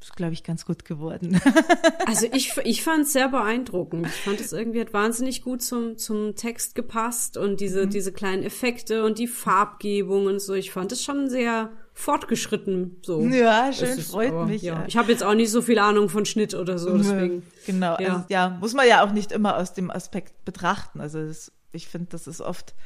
[0.00, 1.40] Ist glaube ich ganz gut geworden.
[2.06, 4.06] Also ich, ich fand es sehr beeindruckend.
[4.06, 7.90] Ich fand es irgendwie hat wahnsinnig gut zum, zum Text gepasst und diese, Mhm.
[7.90, 10.54] diese kleinen Effekte und die Farbgebung und so.
[10.54, 12.96] Ich fand es schon sehr fortgeschritten.
[13.02, 13.20] So.
[13.22, 14.62] Ja, schön, Es freut aber, mich.
[14.62, 14.84] Ja.
[14.86, 17.42] Ich habe jetzt auch nicht so viel Ahnung von Schnitt oder so, deswegen.
[17.66, 18.08] Genau, Ja.
[18.14, 21.00] also, ja, muss man ja auch nicht immer aus dem Aspekt betrachten.
[21.00, 22.76] Also das, ich finde, das ist oft,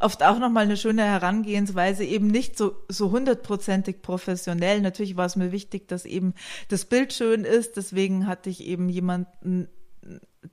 [0.00, 4.80] oft auch nochmal eine schöne Herangehensweise, eben nicht so, so hundertprozentig professionell.
[4.80, 6.34] Natürlich war es mir wichtig, dass eben
[6.68, 7.76] das Bild schön ist.
[7.76, 9.68] Deswegen hatte ich eben jemanden,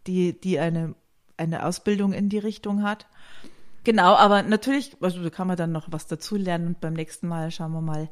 [0.06, 0.94] die, die eine,
[1.38, 3.08] eine Ausbildung in die Richtung hat.
[3.86, 7.28] Genau, aber natürlich, also da kann man dann noch was dazu lernen und beim nächsten
[7.28, 8.10] Mal schauen wir mal,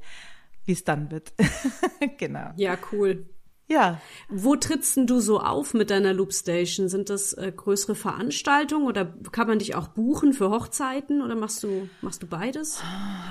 [0.65, 1.33] wie es dann wird.
[2.17, 2.51] genau.
[2.55, 3.25] Ja, cool.
[3.67, 3.99] Ja.
[4.29, 6.89] Wo trittst denn du so auf mit deiner Loopstation?
[6.89, 11.63] Sind das äh, größere Veranstaltungen oder kann man dich auch buchen für Hochzeiten oder machst
[11.63, 12.81] du, machst du beides?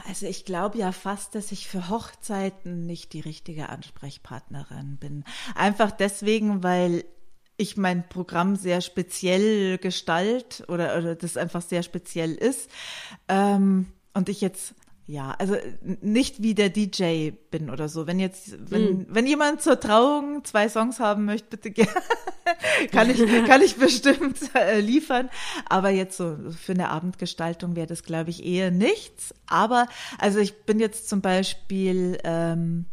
[0.09, 5.25] Also ich glaube ja fast, dass ich für Hochzeiten nicht die richtige Ansprechpartnerin bin.
[5.55, 7.05] Einfach deswegen, weil
[7.57, 12.71] ich mein Programm sehr speziell gestalt oder, oder das einfach sehr speziell ist.
[13.29, 14.75] Ähm, und ich jetzt
[15.07, 18.07] ja, also nicht wie der DJ bin oder so.
[18.07, 21.93] Wenn jetzt, wenn, wenn jemand zur Trauung zwei Songs haben möchte, bitte gerne.
[22.93, 25.29] kann ich, kann ich bestimmt äh, liefern.
[25.69, 29.35] Aber jetzt so für eine Abendgestaltung wäre das, glaube ich, eher nichts.
[29.47, 29.89] Aber,
[30.19, 32.87] also ich bin jetzt zum Beispiel, ähm,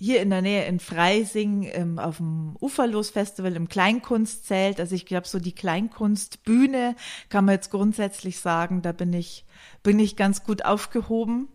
[0.00, 4.80] hier in der Nähe in Freising im, auf dem Uferlos-Festival im Kleinkunstzelt.
[4.80, 6.96] Also ich glaube, so die Kleinkunstbühne
[7.28, 9.44] kann man jetzt grundsätzlich sagen, da bin ich,
[9.82, 11.48] bin ich ganz gut aufgehoben.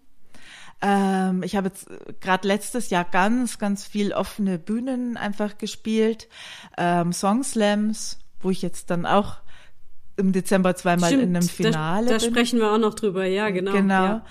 [0.80, 1.88] Ähm, ich habe jetzt
[2.22, 6.28] gerade letztes Jahr ganz, ganz viel offene Bühnen einfach gespielt,
[6.78, 9.38] ähm, Songslams, wo ich jetzt dann auch
[10.18, 13.72] im Dezember zweimal in einem Finale Da, da sprechen wir auch noch drüber, ja, genau.
[13.72, 14.06] Genau.
[14.06, 14.26] Ja.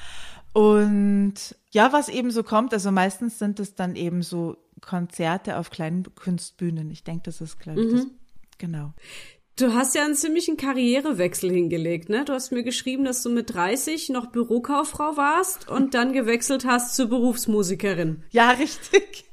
[0.55, 1.35] Und
[1.73, 6.05] ja, was eben so kommt, also meistens sind es dann eben so Konzerte auf kleinen
[6.15, 6.91] Kunstbühnen.
[6.93, 8.07] Ich denke, das ist, glaube ich, das,
[8.59, 8.93] genau.
[9.57, 12.25] Du hast ja einen ziemlichen Karrierewechsel hingelegt, ne?
[12.25, 16.95] Du hast mir geschrieben, dass du mit 30 noch Bürokauffrau warst und dann gewechselt hast
[16.95, 18.23] zur Berufsmusikerin.
[18.31, 19.25] Ja, richtig.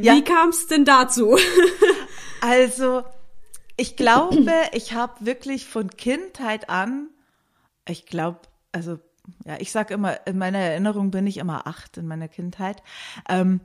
[0.00, 0.14] Ja.
[0.14, 1.36] Wie kam es denn dazu?
[2.42, 3.04] Also,
[3.76, 7.10] ich glaube, ich habe wirklich von Kindheit an,
[7.86, 8.40] ich glaube,
[8.72, 8.98] also,
[9.44, 12.82] ja, ich sag immer, in meiner Erinnerung bin ich immer acht in meiner Kindheit.
[13.28, 13.60] Ähm,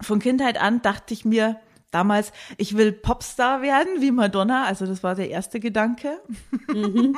[0.00, 4.64] von Kindheit an dachte ich mir damals, ich will Popstar werden wie Madonna.
[4.64, 6.20] Also das war der erste Gedanke.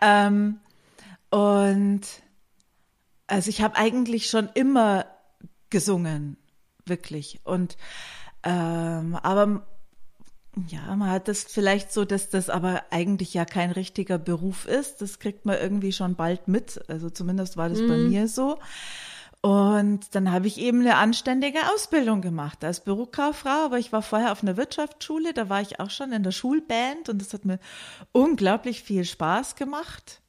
[0.00, 0.60] ähm,
[1.30, 2.02] und
[3.26, 5.06] also ich habe eigentlich schon immer
[5.70, 6.36] gesungen,
[6.86, 7.40] wirklich.
[7.44, 7.76] Und
[8.42, 9.66] ähm, aber
[10.68, 15.02] Ja, man hat das vielleicht so, dass das aber eigentlich ja kein richtiger Beruf ist.
[15.02, 16.80] Das kriegt man irgendwie schon bald mit.
[16.88, 17.88] Also zumindest war das mhm.
[17.88, 18.58] bei mir so.
[19.40, 24.32] Und dann habe ich eben eine anständige Ausbildung gemacht als Bürokauffrau, aber ich war vorher
[24.32, 27.58] auf einer Wirtschaftsschule, da war ich auch schon in der Schulband und das hat mir
[28.12, 30.22] unglaublich viel Spaß gemacht.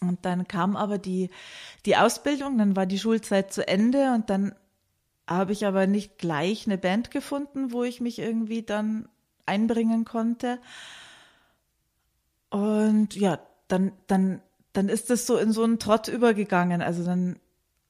[0.00, 1.30] Und dann kam aber die,
[1.86, 4.52] die Ausbildung, dann war die Schulzeit zu Ende und dann
[5.28, 9.08] habe ich aber nicht gleich eine Band gefunden, wo ich mich irgendwie dann
[9.46, 10.58] einbringen konnte.
[12.50, 16.82] Und ja, dann, dann, dann ist es so in so einen Trott übergegangen.
[16.82, 17.38] Also dann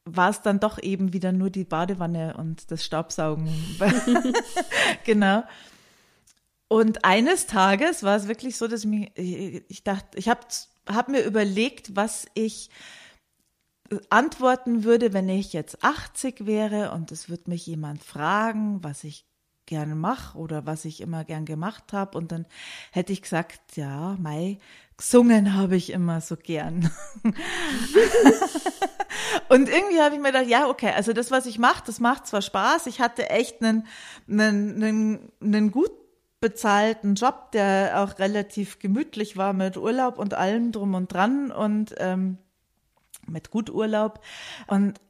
[0.05, 3.49] war es dann doch eben wieder nur die Badewanne und das Staubsaugen.
[5.05, 5.45] genau.
[6.69, 10.41] Und eines Tages war es wirklich so, dass ich mir, ich dachte, ich habe
[10.87, 12.71] hab mir überlegt, was ich
[14.11, 19.27] antworten würde, wenn ich jetzt 80 wäre und es wird mich jemand fragen, was ich
[19.67, 22.19] gerne mache oder was ich immer gern gemacht habe.
[22.19, 22.47] Und dann
[22.91, 24.59] hätte ich gesagt, ja, Mai,
[24.97, 26.91] gesungen habe ich immer so gern.
[29.49, 32.27] und irgendwie habe ich mir gedacht, ja, okay, also das, was ich mache, das macht
[32.27, 32.87] zwar Spaß.
[32.87, 33.87] Ich hatte echt einen,
[34.29, 35.93] einen, einen, einen gut
[36.41, 41.95] bezahlten Job, der auch relativ gemütlich war mit Urlaub und allem drum und dran und
[41.99, 42.39] ähm,
[43.27, 44.21] mit gut Urlaub.
[44.67, 45.01] Und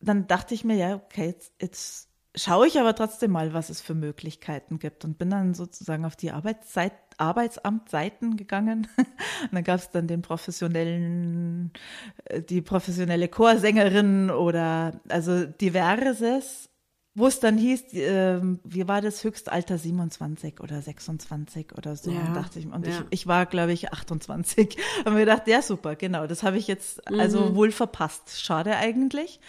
[0.00, 3.80] dann dachte ich mir, ja, okay, jetzt, jetzt schaue ich aber trotzdem mal, was es
[3.80, 8.88] für Möglichkeiten gibt und bin dann sozusagen auf die Arbeitszeit, Arbeitsamtseiten gegangen.
[8.96, 11.72] Und dann gab es dann den professionellen,
[12.24, 16.70] äh, die professionelle Chorsängerin oder also diverses,
[17.14, 22.10] wo es dann hieß, äh, wie war das Höchstalter 27 oder 26 oder so.
[22.10, 22.92] Ja, und dachte ich, und ja.
[22.92, 24.76] ich, ich war, glaube ich, 28.
[25.04, 27.54] Und mir gedacht, ja, super, genau, das habe ich jetzt also mhm.
[27.54, 28.40] wohl verpasst.
[28.40, 29.40] Schade eigentlich.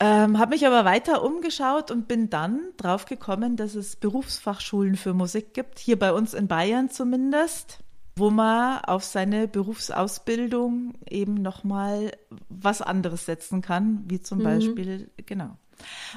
[0.00, 5.14] Ähm, habe mich aber weiter umgeschaut und bin dann drauf gekommen, dass es Berufsfachschulen für
[5.14, 7.78] Musik gibt, hier bei uns in Bayern zumindest,
[8.16, 12.12] wo man auf seine Berufsausbildung eben nochmal
[12.48, 14.42] was anderes setzen kann, wie zum mhm.
[14.42, 15.56] Beispiel, genau.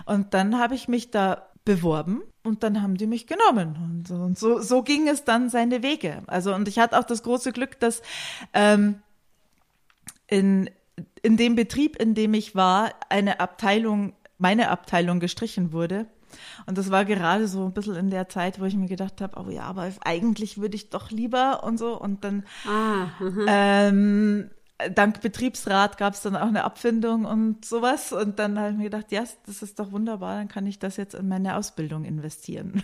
[0.06, 3.78] Und dann habe ich mich da beworben und dann haben die mich genommen.
[3.84, 6.24] Und so, und so, so ging es dann seine Wege.
[6.28, 8.02] Also, und ich hatte auch das große Glück, dass
[8.54, 9.02] ähm,
[10.28, 10.70] in,
[11.22, 16.08] in dem Betrieb, in dem ich war, eine Abteilung, meine Abteilung gestrichen wurde.
[16.66, 19.40] Und das war gerade so ein bisschen in der Zeit, wo ich mir gedacht habe,
[19.40, 22.00] oh ja, aber eigentlich würde ich doch lieber und so.
[22.00, 23.08] Und dann ah,
[23.48, 24.50] ähm,
[24.94, 28.14] dank Betriebsrat gab es dann auch eine Abfindung und sowas.
[28.14, 30.98] Und dann habe ich mir gedacht, ja, das ist doch wunderbar, dann kann ich das
[30.98, 32.84] jetzt in meine Ausbildung investieren.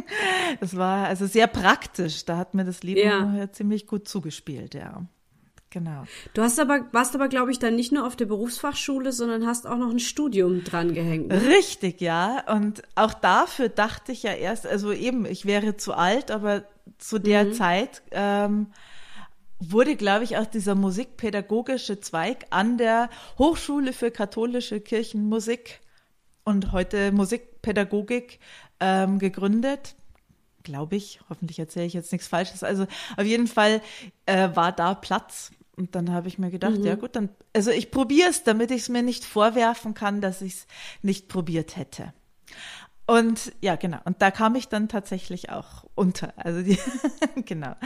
[0.60, 2.24] das war also sehr praktisch.
[2.24, 3.52] Da hat mir das Leben ja.
[3.52, 5.02] ziemlich gut zugespielt, ja.
[5.70, 6.04] Genau.
[6.32, 9.66] Du hast aber, warst aber, glaube ich, dann nicht nur auf der Berufsfachschule, sondern hast
[9.66, 11.28] auch noch ein Studium dran gehängt.
[11.28, 11.42] Ne?
[11.48, 12.44] Richtig, ja.
[12.50, 16.64] Und auch dafür dachte ich ja erst, also eben, ich wäre zu alt, aber
[16.96, 17.52] zu der mhm.
[17.52, 18.68] Zeit ähm,
[19.58, 25.80] wurde, glaube ich, auch dieser musikpädagogische Zweig an der Hochschule für katholische Kirchenmusik
[26.44, 28.38] und heute Musikpädagogik
[28.80, 29.94] ähm, gegründet
[30.66, 31.20] glaube ich.
[31.30, 32.62] Hoffentlich erzähle ich jetzt nichts Falsches.
[32.62, 33.80] Also auf jeden Fall
[34.26, 35.52] äh, war da Platz.
[35.76, 36.84] Und dann habe ich mir gedacht, mhm.
[36.84, 40.42] ja gut, dann, also ich probiere es, damit ich es mir nicht vorwerfen kann, dass
[40.42, 40.66] ich es
[41.02, 42.12] nicht probiert hätte.
[43.06, 43.98] Und ja, genau.
[44.04, 46.32] Und da kam ich dann tatsächlich auch unter.
[46.36, 46.78] Also die,
[47.44, 47.76] genau.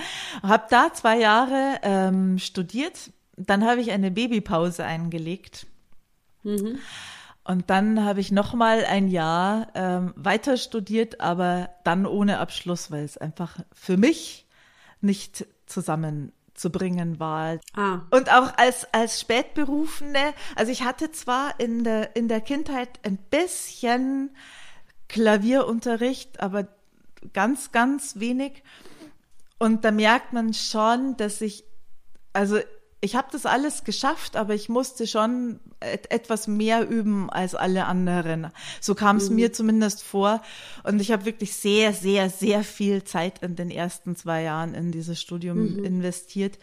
[0.42, 3.10] Habe da zwei Jahre ähm, studiert.
[3.36, 5.66] Dann habe ich eine Babypause eingelegt.
[6.42, 6.78] Mhm.
[7.44, 12.90] Und dann habe ich noch mal ein Jahr ähm, weiter studiert, aber dann ohne Abschluss,
[12.90, 14.46] weil es einfach für mich
[15.00, 17.58] nicht zusammenzubringen war.
[17.74, 18.02] Ah.
[18.10, 23.16] Und auch als, als Spätberufene, also ich hatte zwar in der, in der Kindheit ein
[23.16, 24.30] bisschen
[25.10, 26.68] Klavierunterricht, aber
[27.32, 28.62] ganz, ganz wenig.
[29.58, 31.64] Und da merkt man schon, dass ich,
[32.32, 32.58] also
[33.00, 37.86] ich habe das alles geschafft, aber ich musste schon et etwas mehr üben als alle
[37.86, 38.52] anderen.
[38.80, 39.36] So kam es mhm.
[39.36, 40.42] mir zumindest vor.
[40.84, 44.92] Und ich habe wirklich sehr, sehr, sehr viel Zeit in den ersten zwei Jahren in
[44.92, 45.84] dieses Studium mhm.
[45.84, 46.58] investiert.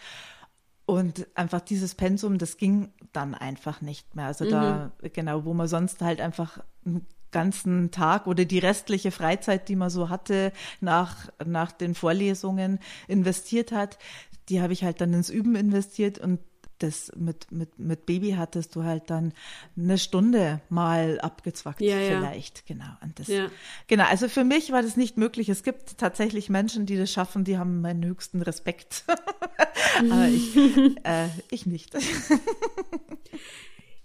[0.85, 4.27] Und einfach dieses Pensum, das ging dann einfach nicht mehr.
[4.27, 4.49] Also mhm.
[4.51, 7.05] da, genau, wo man sonst halt einfach einen
[7.37, 13.71] ganzen Tag oder die restliche Freizeit, die man so hatte nach, nach den Vorlesungen investiert
[13.71, 13.99] hat,
[14.49, 16.39] die habe ich halt dann ins Üben investiert und
[16.79, 19.33] das mit, mit, mit Baby hattest du halt dann
[19.75, 22.75] eine Stunde mal abgezwackt, ja, vielleicht, ja.
[22.75, 22.91] genau.
[23.03, 23.49] Und das, ja.
[23.85, 25.49] Genau, also für mich war das nicht möglich.
[25.49, 29.05] Es gibt tatsächlich Menschen, die das schaffen, die haben meinen höchsten Respekt.
[29.99, 30.55] Aber ich,
[31.03, 31.95] äh, ich nicht.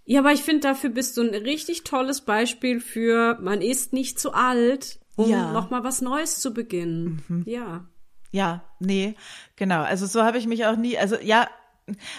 [0.05, 4.19] Ja, aber ich finde, dafür bist du ein richtig tolles Beispiel für, man ist nicht
[4.19, 5.53] zu alt, um Ja.
[5.53, 7.45] noch mal was Neues zu beginnen.
[7.47, 7.87] Ja.
[8.33, 9.15] Ja, nee,
[9.57, 9.83] genau.
[9.83, 11.49] Also so habe ich mich auch nie, also ja,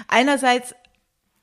[0.08, 0.76] einerseits,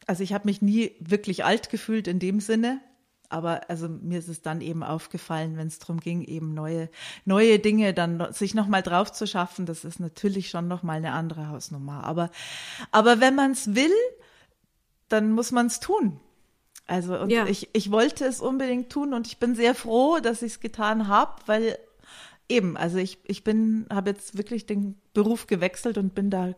[0.06, 2.80] also ich habe mich nie wirklich alt gefühlt in dem Sinne,
[3.28, 6.88] aber also mir ist es dann eben aufgefallen, wenn es darum ging, eben neue,
[7.24, 11.48] neue Dinge dann sich nochmal drauf zu schaffen, das ist natürlich schon nochmal eine andere
[11.48, 12.04] Hausnummer.
[12.04, 12.30] Aber,
[12.92, 13.92] aber wenn man es will,
[15.08, 16.20] dann muss man es tun.
[16.90, 17.46] Also und Ja.
[17.46, 21.06] ich, ich wollte es unbedingt tun und ich bin sehr froh, dass ich es getan
[21.06, 21.78] habe, weil
[22.48, 26.52] eben, also ich, ich bin, habe jetzt wirklich den Beruf gewechselt und bin da,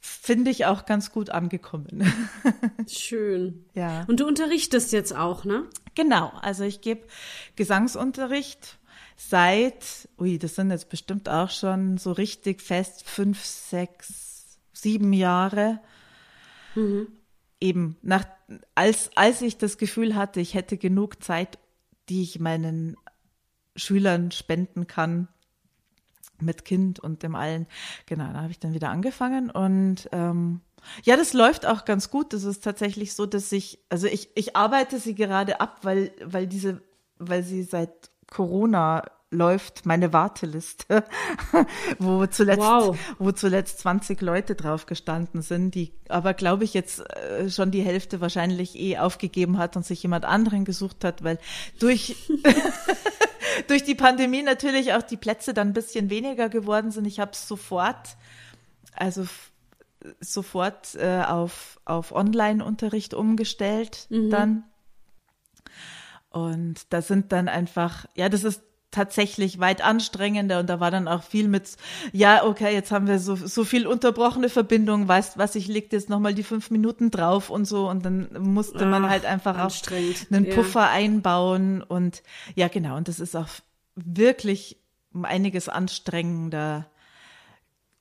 [0.00, 2.10] finde ich, auch ganz gut angekommen.
[2.88, 3.66] Schön.
[3.74, 4.06] ja.
[4.08, 5.66] Und du unterrichtest jetzt auch, ne?
[5.94, 7.02] Genau, also ich gebe
[7.56, 8.78] Gesangsunterricht
[9.18, 15.80] seit, ui, das sind jetzt bestimmt auch schon so richtig fest fünf, sechs, sieben Jahre.
[17.60, 18.24] Eben, nach,
[18.74, 21.58] als, als ich das Gefühl hatte, ich hätte genug Zeit,
[22.08, 22.96] die ich meinen
[23.76, 25.28] Schülern spenden kann,
[26.40, 27.66] mit Kind und dem allen.
[28.06, 30.60] Genau, da habe ich dann wieder angefangen und ähm,
[31.04, 32.32] ja, das läuft auch ganz gut.
[32.32, 36.46] Das ist tatsächlich so, dass ich, also ich, ich arbeite sie gerade ab, weil, weil
[36.46, 36.82] diese,
[37.18, 41.04] weil sie seit Corona läuft, meine Warteliste,
[41.98, 42.98] wo zuletzt, Wow.
[43.18, 47.82] wo zuletzt 20 Leute drauf gestanden sind, die aber, glaube ich, jetzt äh, schon die
[47.82, 51.38] Hälfte wahrscheinlich eh aufgegeben hat und sich jemand anderen gesucht hat, weil
[51.78, 52.16] durch
[53.68, 57.06] durch die Pandemie natürlich auch die Plätze dann ein bisschen weniger geworden sind.
[57.06, 58.16] Ich habe es sofort,
[58.94, 59.26] also
[60.20, 64.64] sofort äh, auf, auf Online-Unterricht umgestellt dann.
[66.30, 71.08] Und da sind dann einfach, ja, das ist tatsächlich weit anstrengender und da war dann
[71.08, 71.76] auch viel mit,
[72.12, 76.08] ja, okay, jetzt haben wir so, so viel unterbrochene Verbindung, weißt was, ich leg jetzt
[76.08, 79.72] nochmal die fünf Minuten drauf und so und dann musste man Ah, halt einfach auch
[80.30, 80.54] einen ja.
[80.54, 82.22] Puffer einbauen und
[82.54, 83.48] ja, genau, und das ist auch
[83.94, 84.76] wirklich
[85.22, 86.86] einiges anstrengender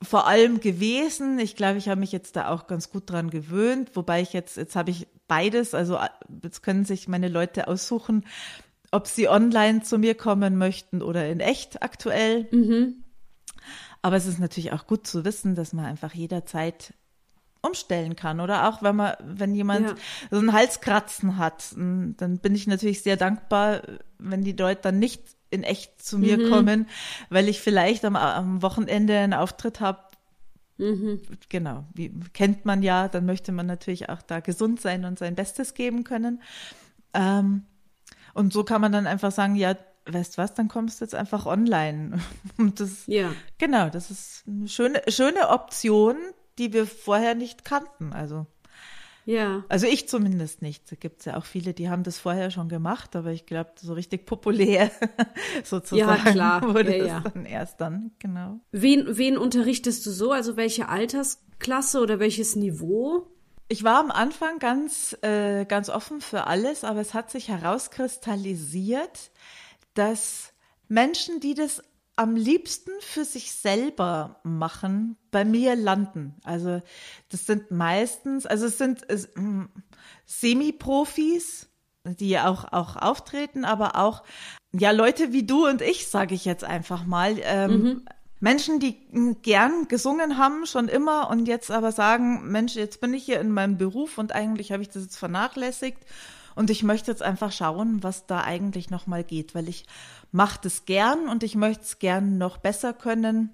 [0.02, 1.40] vor allem gewesen.
[1.40, 4.58] Ich glaube, ich habe mich jetzt da auch ganz gut dran gewöhnt, wobei ich jetzt,
[4.58, 6.00] jetzt habe ich beides, also
[6.42, 8.26] jetzt können sich meine Leute aussuchen,
[8.92, 12.48] ob sie online zu mir kommen möchten oder in echt aktuell.
[14.02, 16.94] Aber es ist natürlich auch gut zu wissen, dass man einfach jederzeit
[17.62, 19.96] umstellen kann oder auch wenn man, wenn jemand Ja.
[20.32, 23.82] so einen Halskratzen hat, dann bin ich natürlich sehr dankbar,
[24.18, 25.22] wenn die Leute dann nicht
[25.52, 26.44] in echt zu mir Mhm.
[26.50, 26.88] kommen,
[27.30, 30.00] weil ich vielleicht am, am Wochenende einen Auftritt habe.
[30.78, 31.20] Mhm.
[31.50, 35.36] Genau, wie kennt man ja, dann möchte man natürlich auch da gesund sein und sein
[35.36, 36.42] Bestes geben können.
[37.14, 37.64] Ähm,
[38.40, 39.76] und so kann man dann einfach sagen, ja,
[40.12, 42.20] weißt was, dann kommst du jetzt einfach online.
[42.58, 43.32] Und das, Ja.
[43.60, 46.16] Genau, das ist eine schöne, schöne Option,
[46.58, 48.12] die wir vorher nicht kannten.
[48.14, 48.48] Also,
[49.26, 49.64] Ja.
[49.70, 50.92] also ich zumindest nicht.
[50.92, 53.72] Da gibt es ja auch viele, die haben das vorher schon gemacht, aber ich glaube,
[53.80, 54.90] so richtig populär
[55.64, 56.62] sozusagen Ja, klar.
[56.74, 57.30] wurde Ja, das ja.
[57.32, 58.60] dann erst dann, genau.
[58.72, 60.32] Wen, wen unterrichtest du so?
[60.32, 63.28] Also welche Altersklasse oder welches Niveau?
[63.72, 69.30] Ich war am Anfang ganz, äh, ganz offen für alles, aber es hat sich herauskristallisiert,
[69.94, 70.54] dass
[70.88, 71.84] Menschen, die das
[72.16, 76.36] am liebsten für sich selber machen, bei mir landen.
[76.44, 76.82] Also
[77.30, 79.06] das sind meistens, also es sind
[79.36, 79.66] mm,
[80.26, 81.70] Semi-Profis,
[82.04, 84.24] die auch, auch auftreten, aber auch
[84.72, 87.38] ja Leute wie du und ich, sage ich jetzt einfach mal.
[87.44, 88.04] Ähm,
[88.40, 88.96] Menschen, die
[89.42, 93.52] gern gesungen haben, schon immer und jetzt aber sagen, Mensch, jetzt bin ich hier in
[93.52, 96.00] meinem Beruf und eigentlich habe ich das jetzt vernachlässigt
[96.56, 99.86] und ich möchte jetzt einfach schauen, was da eigentlich noch mal geht, weil ich
[100.32, 103.50] mache das gern und ich möchte es gern noch besser können.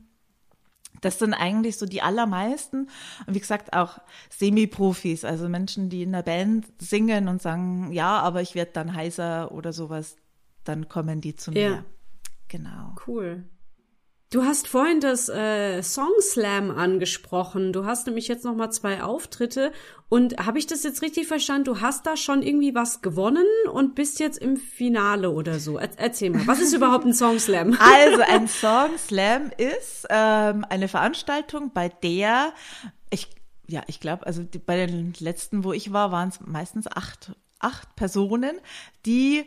[1.02, 2.90] Das sind eigentlich so die allermeisten.
[3.28, 8.20] Und wie gesagt, auch Semi-Profis, also Menschen, die in der Band singen und sagen, ja,
[8.20, 10.16] aber ich werde dann heiser oder sowas,
[10.64, 11.70] dann kommen die zu Ja.
[11.70, 11.86] mir.
[12.48, 12.96] Genau.
[13.06, 13.44] Cool.
[14.32, 17.72] Du hast vorhin das äh, Song Slam angesprochen.
[17.72, 19.72] Du hast nämlich jetzt noch mal zwei Auftritte
[20.10, 21.66] und habe ich das jetzt richtig verstanden?
[21.66, 25.78] Du hast da schon irgendwie was gewonnen und bist jetzt im Finale oder so.
[25.78, 27.78] Er erzähl mal, was ist überhaupt ein Song Slam?
[27.80, 32.52] Also ein Song Slam ist ähm, eine Veranstaltung, bei der
[33.12, 33.30] ich,
[33.68, 37.34] ja, ich glaube, also die, bei den letzten, wo ich war, waren es meistens acht,
[37.60, 38.60] acht Personen,
[39.06, 39.46] die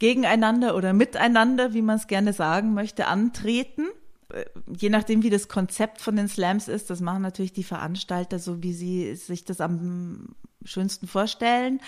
[0.00, 3.86] gegeneinander oder miteinander, wie man es gerne sagen möchte, antreten.
[4.32, 8.40] Äh, Je nachdem, wie das Konzept von den Slams ist, das machen natürlich die Veranstalter
[8.40, 10.34] so, wie sie sich das am
[10.64, 11.80] schönsten vorstellen.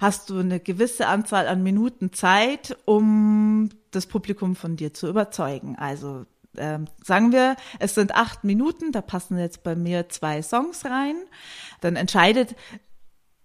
[0.00, 5.76] Hast du eine gewisse Anzahl an Minuten Zeit, um das Publikum von dir zu überzeugen.
[5.76, 6.26] Also
[6.58, 11.16] ähm, sagen wir, es sind acht Minuten, da passen jetzt bei mir zwei Songs rein.
[11.80, 12.54] Dann entscheidet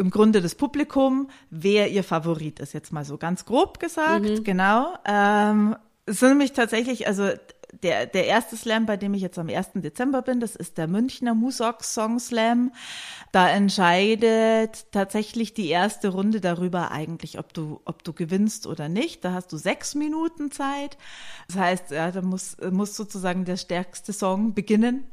[0.01, 4.95] im Grunde das Publikum, wer ihr Favorit ist, jetzt mal so ganz grob gesagt, genau.
[5.05, 5.75] Ähm,
[6.05, 7.29] es sind nämlich tatsächlich, also
[7.83, 9.69] der, der erste Slam, bei dem ich jetzt am 1.
[9.75, 12.73] Dezember bin, das ist der Münchner Musok Song Slam.
[13.31, 19.23] Da entscheidet tatsächlich die erste Runde darüber eigentlich, ob du, ob du gewinnst oder nicht.
[19.23, 20.97] Da hast du sechs Minuten Zeit.
[21.47, 25.05] Das heißt, ja, da muss, muss sozusagen der stärkste Song beginnen.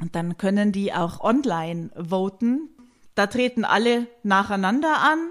[0.00, 2.70] Und dann können die auch online voten.
[3.14, 5.30] Da treten alle nacheinander an.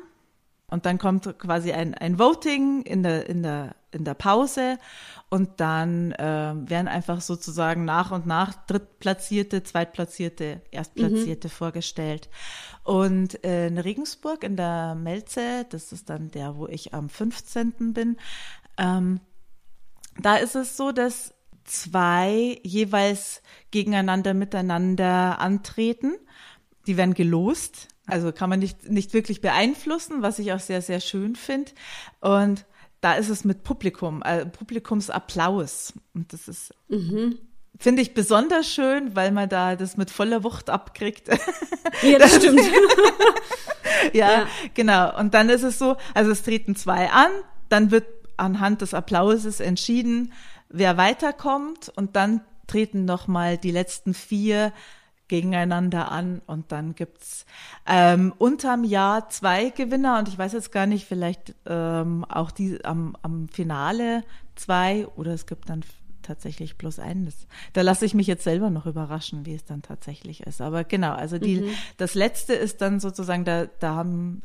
[0.67, 4.77] Und dann kommt quasi ein, ein Voting in der, in der, in der Pause.
[5.29, 11.51] Und dann äh, werden einfach sozusagen nach und nach Drittplatzierte, Zweitplatzierte, Erstplatzierte mhm.
[11.51, 12.29] vorgestellt.
[12.83, 17.93] Und äh, in Regensburg in der Melze, das ist dann der, wo ich am 15.
[17.93, 18.17] bin,
[18.77, 19.19] ähm,
[20.19, 26.13] da ist es so, dass zwei jeweils gegeneinander miteinander antreten.
[26.87, 27.87] Die werden gelost.
[28.07, 31.71] Also kann man nicht, nicht wirklich beeinflussen, was ich auch sehr, sehr schön finde.
[32.19, 32.65] Und
[32.99, 35.93] da ist es mit Publikum, äh, Publikumsapplaus.
[36.13, 37.37] Und das ist, mhm.
[37.79, 41.29] finde ich besonders schön, weil man da das mit voller Wucht abkriegt.
[42.01, 42.61] Ja, das stimmt.
[44.13, 45.17] ja, ja, genau.
[45.19, 47.31] Und dann ist es so, also es treten zwei an,
[47.69, 48.05] dann wird
[48.37, 50.33] anhand des Applauses entschieden,
[50.69, 54.73] wer weiterkommt und dann treten nochmal die letzten vier
[55.31, 57.45] gegeneinander an und dann gibt's
[57.87, 62.83] ähm, unterm Jahr zwei Gewinner und ich weiß jetzt gar nicht, vielleicht ähm, auch die
[62.83, 64.25] am, am Finale
[64.55, 65.85] zwei oder es gibt dann
[66.21, 67.47] tatsächlich bloß eines.
[67.71, 70.59] Da lasse ich mich jetzt selber noch überraschen, wie es dann tatsächlich ist.
[70.59, 71.69] Aber genau, also die, mhm.
[71.95, 74.41] das letzte ist dann sozusagen, da, da haben,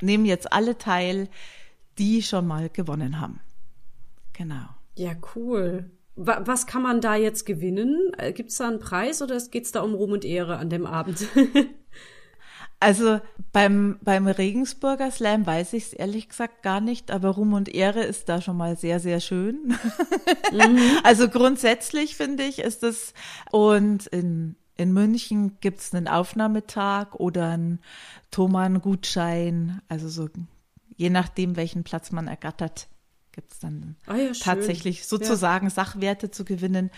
[0.00, 1.28] nehmen jetzt alle teil,
[1.98, 3.40] die schon mal gewonnen haben.
[4.32, 4.68] Genau.
[4.96, 8.12] Ja, cool was kann man da jetzt gewinnen?
[8.18, 10.68] Äh, Gibt es da einen Preis oder geht es da um Ruhm und Ehre an
[10.68, 11.26] dem Abend?
[12.80, 13.20] also
[13.52, 18.02] beim, beim Regensburger Slam weiß ich es ehrlich gesagt gar nicht, aber Ruhm und Ehre
[18.02, 19.74] ist da schon mal sehr, sehr schön.
[20.52, 20.78] Mhm.
[21.04, 23.14] also grundsätzlich finde ich, ist es
[23.50, 27.80] und in in München gibt es einen Aufnahmetag oder einen
[28.30, 30.28] Thomann-Gutschein, also so
[30.96, 32.88] je nachdem, welchen Platz man ergattert
[33.38, 35.70] gibt es dann ah ja, tatsächlich sozusagen ja.
[35.70, 36.90] Sachwerte zu gewinnen.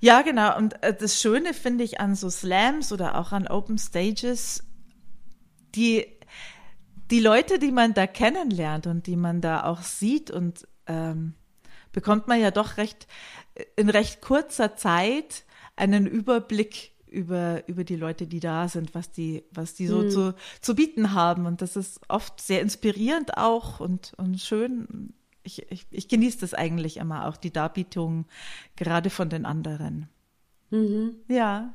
[0.00, 0.54] Ja, genau.
[0.58, 4.62] Und äh, das Schöne finde ich an so Slams oder auch an Open Stages,
[5.74, 6.06] die,
[7.10, 11.32] die Leute, die man da kennenlernt und die man da auch sieht und ähm,
[11.92, 13.06] bekommt man ja doch recht
[13.74, 15.44] in recht kurzer Zeit
[15.76, 20.10] einen Überblick über, über die Leute, die da sind, was die, was die so mhm.
[20.10, 21.46] zu, zu bieten haben.
[21.46, 25.14] Und das ist oft sehr inspirierend auch und, und schön
[25.46, 28.26] ich, ich, ich genieße das eigentlich immer auch, die Darbietung
[28.76, 30.08] gerade von den anderen.
[30.70, 31.16] Mhm.
[31.28, 31.74] Ja.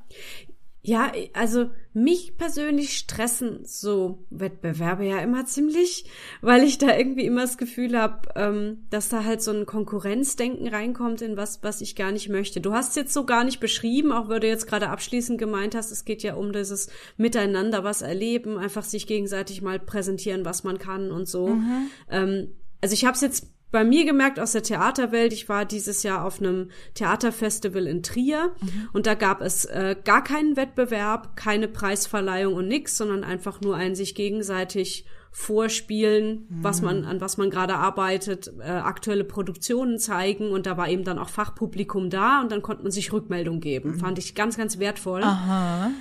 [0.84, 6.06] Ja, also mich persönlich stressen so Wettbewerbe ja immer ziemlich,
[6.42, 10.68] weil ich da irgendwie immer das Gefühl habe, ähm, dass da halt so ein Konkurrenzdenken
[10.68, 12.62] reinkommt in was, was ich gar nicht möchte.
[12.62, 15.92] Du hast jetzt so gar nicht beschrieben, auch weil du jetzt gerade abschließend gemeint hast,
[15.92, 20.80] es geht ja um dieses Miteinander was erleben, einfach sich gegenseitig mal präsentieren, was man
[20.80, 21.50] kann und so.
[21.50, 21.92] Mhm.
[22.10, 22.48] Ähm,
[22.82, 25.34] also ich habe es jetzt bei mir gemerkt aus der Theaterwelt.
[25.34, 28.90] Ich war dieses Jahr auf einem Theaterfestival in Trier mhm.
[28.94, 33.76] und da gab es äh, gar keinen Wettbewerb, keine Preisverleihung und nix, sondern einfach nur
[33.76, 36.64] ein sich gegenseitig vorspielen, mhm.
[36.64, 41.06] was man an was man gerade arbeitet, äh, aktuelle Produktionen zeigen und da war eben
[41.06, 43.92] dann auch Fachpublikum da und dann konnte man sich Rückmeldung geben.
[43.92, 44.00] Mhm.
[44.00, 45.24] Fand ich ganz ganz wertvoll.
[45.24, 45.92] Aha.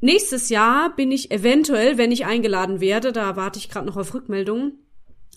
[0.00, 4.14] Nächstes Jahr bin ich eventuell, wenn ich eingeladen werde, da warte ich gerade noch auf
[4.14, 4.78] Rückmeldungen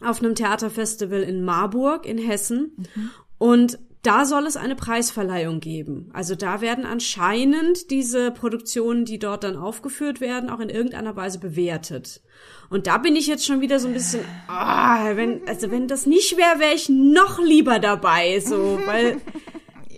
[0.05, 2.75] auf einem Theaterfestival in Marburg in Hessen.
[2.95, 3.09] Mhm.
[3.37, 6.09] Und da soll es eine Preisverleihung geben.
[6.11, 11.39] Also da werden anscheinend diese Produktionen, die dort dann aufgeführt werden, auch in irgendeiner Weise
[11.39, 12.21] bewertet.
[12.69, 16.05] Und da bin ich jetzt schon wieder so ein bisschen, ah, wenn, also wenn das
[16.05, 19.21] nicht wäre, wäre ich noch lieber dabei, so, weil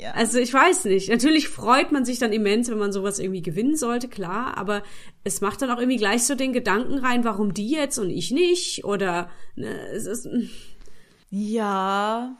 [0.05, 0.11] ja.
[0.11, 1.09] Also ich weiß nicht.
[1.09, 4.57] Natürlich freut man sich dann immens, wenn man sowas irgendwie gewinnen sollte, klar.
[4.57, 4.83] Aber
[5.23, 8.31] es macht dann auch irgendwie gleich so den Gedanken rein, warum die jetzt und ich
[8.31, 8.85] nicht?
[8.85, 10.25] Oder ne, es ist.
[10.25, 10.49] Hm.
[11.29, 12.37] Ja.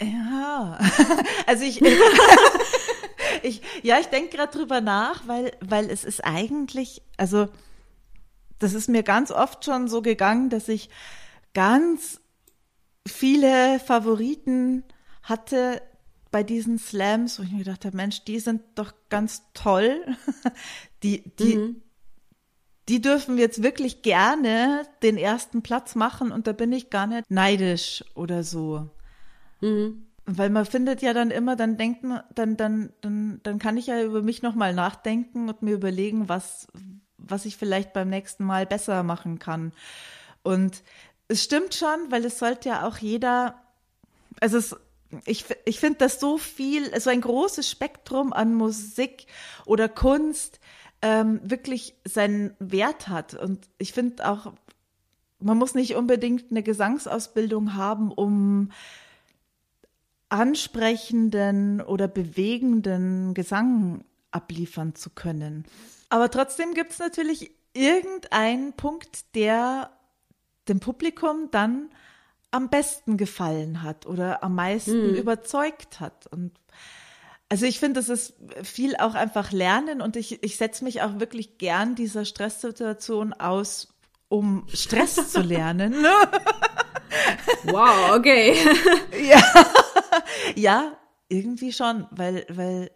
[0.00, 0.78] Ja.
[1.46, 1.80] also ich.
[3.42, 7.48] ich ja, ich denke gerade drüber nach, weil, weil es ist eigentlich, also
[8.58, 10.90] das ist mir ganz oft schon so gegangen, dass ich
[11.54, 12.20] ganz
[13.06, 14.84] viele Favoriten
[15.22, 15.80] hatte,
[16.30, 20.04] bei diesen Slams, wo ich mir gedacht habe, Mensch, die sind doch ganz toll.
[21.02, 21.82] Die, die, mhm.
[22.90, 27.30] die dürfen jetzt wirklich gerne den ersten Platz machen und da bin ich gar nicht
[27.30, 28.90] neidisch oder so.
[29.62, 30.04] Mhm.
[30.26, 33.86] Weil man findet ja dann immer, dann denkt man, dann, dann, dann, dann kann ich
[33.86, 36.68] ja über mich nochmal nachdenken und mir überlegen, was,
[37.16, 39.72] was ich vielleicht beim nächsten Mal besser machen kann.
[40.42, 40.82] Und
[41.28, 43.54] es stimmt schon, weil es sollte ja auch jeder
[44.40, 44.76] also es,
[45.24, 49.26] ich, ich finde, dass so viel, so ein großes Spektrum an Musik
[49.66, 50.60] oder Kunst
[51.02, 53.34] ähm, wirklich seinen Wert hat.
[53.34, 54.52] Und ich finde auch,
[55.40, 58.70] man muss nicht unbedingt eine Gesangsausbildung haben, um
[60.28, 65.64] ansprechenden oder bewegenden Gesang abliefern zu können.
[66.08, 69.90] Aber trotzdem gibt es natürlich irgendeinen Punkt, der
[70.68, 71.90] dem Publikum dann
[72.50, 75.14] am besten gefallen hat oder am meisten hm.
[75.14, 76.26] überzeugt hat.
[76.26, 76.52] Und
[77.48, 81.18] also ich finde, das ist viel auch einfach Lernen und ich, ich setze mich auch
[81.18, 83.88] wirklich gern dieser Stresssituation aus,
[84.28, 85.94] um Stress zu lernen.
[87.64, 88.56] wow, okay.
[89.28, 89.42] ja,
[90.54, 90.92] ja,
[91.28, 92.90] irgendwie schon, weil, weil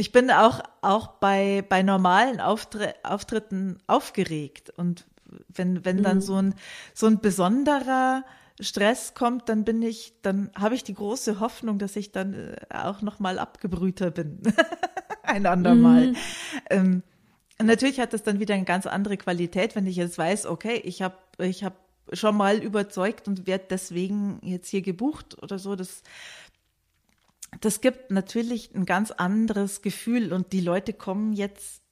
[0.00, 4.70] ich bin auch, auch bei, bei normalen Auftre Auftritten aufgeregt.
[4.70, 5.06] Und
[5.48, 6.22] wenn, wenn dann mhm.
[6.22, 6.54] so ein,
[6.94, 8.24] so ein besonderer
[8.60, 12.56] Stress kommt, dann bin ich, dann habe ich die große Hoffnung, dass ich dann äh,
[12.70, 14.40] auch nochmal abgebrühter bin.
[15.22, 16.08] ein andermal.
[16.08, 16.16] Mhm.
[16.68, 17.02] Ähm,
[17.62, 21.02] natürlich hat das dann wieder eine ganz andere Qualität, wenn ich jetzt weiß, okay, ich
[21.02, 21.74] habe ich hab
[22.12, 25.76] schon mal überzeugt und werde deswegen jetzt hier gebucht oder so.
[25.76, 26.02] Das,
[27.60, 31.82] das gibt natürlich ein ganz anderes Gefühl und die Leute kommen jetzt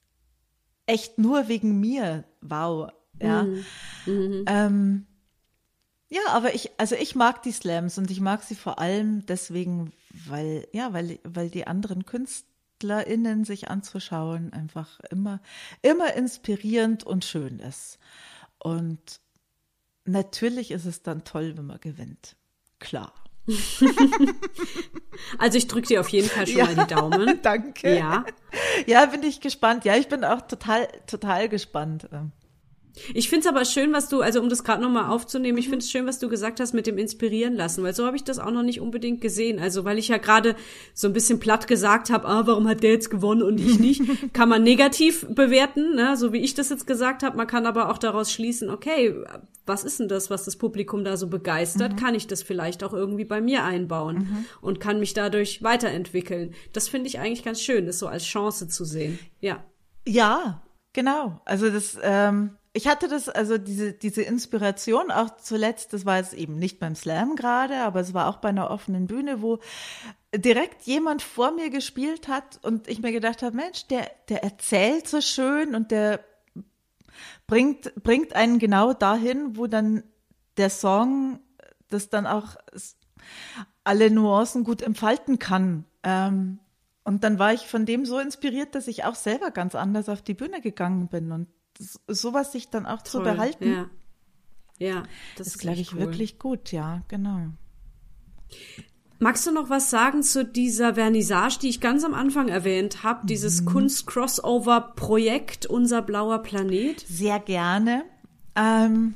[0.87, 2.25] echt nur wegen mir.
[2.41, 2.91] Wow.
[3.21, 3.45] Ja.
[3.45, 3.65] Mhm.
[4.07, 4.45] Mhm.
[4.47, 5.07] Ähm,
[6.11, 9.93] ja, aber ich, also ich mag die Slams und ich mag sie vor allem deswegen,
[10.27, 15.41] weil, ja, weil, weil die anderen KünstlerInnen sich anzuschauen einfach immer,
[15.83, 17.99] immer inspirierend und schön ist.
[18.59, 19.21] Und
[20.05, 22.37] natürlich ist es dann toll, wenn man gewinnt.
[22.79, 23.13] Klar.
[25.39, 27.39] also ich drücke dir auf jeden Fall schon ja, mal die Daumen.
[27.43, 27.97] Danke.
[27.97, 28.25] Ja.
[28.87, 29.85] Ja, bin ich gespannt.
[29.85, 32.09] Ja, ich bin auch total, total gespannt.
[33.15, 35.79] Ich finde es aber schön, was du, also um das gerade nochmal aufzunehmen, ich finde
[35.79, 38.39] es schön, was du gesagt hast mit dem Inspirieren lassen, weil so habe ich das
[38.39, 39.59] auch noch nicht unbedingt gesehen.
[39.59, 40.57] Also weil ich ja gerade
[40.95, 44.03] so ein bisschen platt gesagt habe, ah, warum hat der jetzt gewonnen und ich nicht,
[44.33, 46.17] kann man negativ bewerten, ne?
[46.17, 47.37] so wie ich das jetzt gesagt habe.
[47.37, 49.15] Man kann aber auch daraus schließen, okay,
[49.69, 51.93] was ist denn das, was das Publikum da so begeistert?
[51.93, 51.97] Mhm.
[51.97, 54.45] Kann ich das vielleicht auch irgendwie bei mir einbauen mhm.
[54.61, 56.55] und kann mich dadurch weiterentwickeln?
[56.73, 59.19] Das finde ich eigentlich ganz schön, das so als Chance zu sehen.
[59.41, 59.65] Ja.
[60.07, 60.63] Ja,
[60.95, 61.41] genau.
[61.45, 66.35] Also das, ähm, ich hatte das, also diese, diese Inspiration auch zuletzt, das war jetzt
[66.35, 69.59] eben nicht beim Slam gerade, aber es war auch bei einer offenen Bühne, wo
[70.35, 75.09] direkt jemand vor mir gespielt hat und ich mir gedacht habe, Mensch, der, der erzählt
[75.09, 76.21] so schön und der
[77.47, 80.03] bringt, bringt einen genau dahin, wo dann
[80.57, 81.41] der Song
[81.89, 82.57] das dann auch
[83.85, 85.85] alle Nuancen gut entfalten kann.
[86.03, 86.59] Ähm,
[87.05, 90.21] und dann war ich von dem so inspiriert, dass ich auch selber ganz anders auf
[90.21, 91.49] die Bühne gegangen bin und
[92.07, 93.71] sowas sich dann auch Toll, zu behalten.
[93.71, 93.91] Ja,
[94.79, 95.03] ja
[95.37, 96.01] das ist, ist glaube ich, cool.
[96.01, 97.49] wirklich gut, ja, genau.
[99.21, 103.27] Magst du noch was sagen zu dieser Vernissage, die ich ganz am Anfang erwähnt habe,
[103.27, 103.67] dieses mhm.
[103.67, 107.01] Kunst-Crossover-Projekt Unser blauer Planet?
[107.01, 108.05] Sehr gerne.
[108.55, 109.15] Ähm,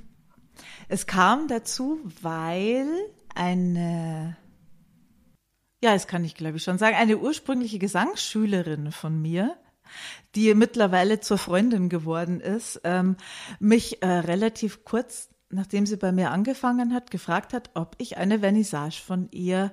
[0.89, 2.89] es kam dazu, weil
[3.35, 4.37] eine,
[5.83, 9.57] ja, das kann ich glaube ich schon sagen, eine ursprüngliche Gesangsschülerin von mir,
[10.35, 13.17] die mittlerweile zur Freundin geworden ist, ähm,
[13.61, 18.41] mich äh, relativ kurz, nachdem sie bei mir angefangen hat, gefragt hat, ob ich eine
[18.41, 19.73] Vernissage von ihr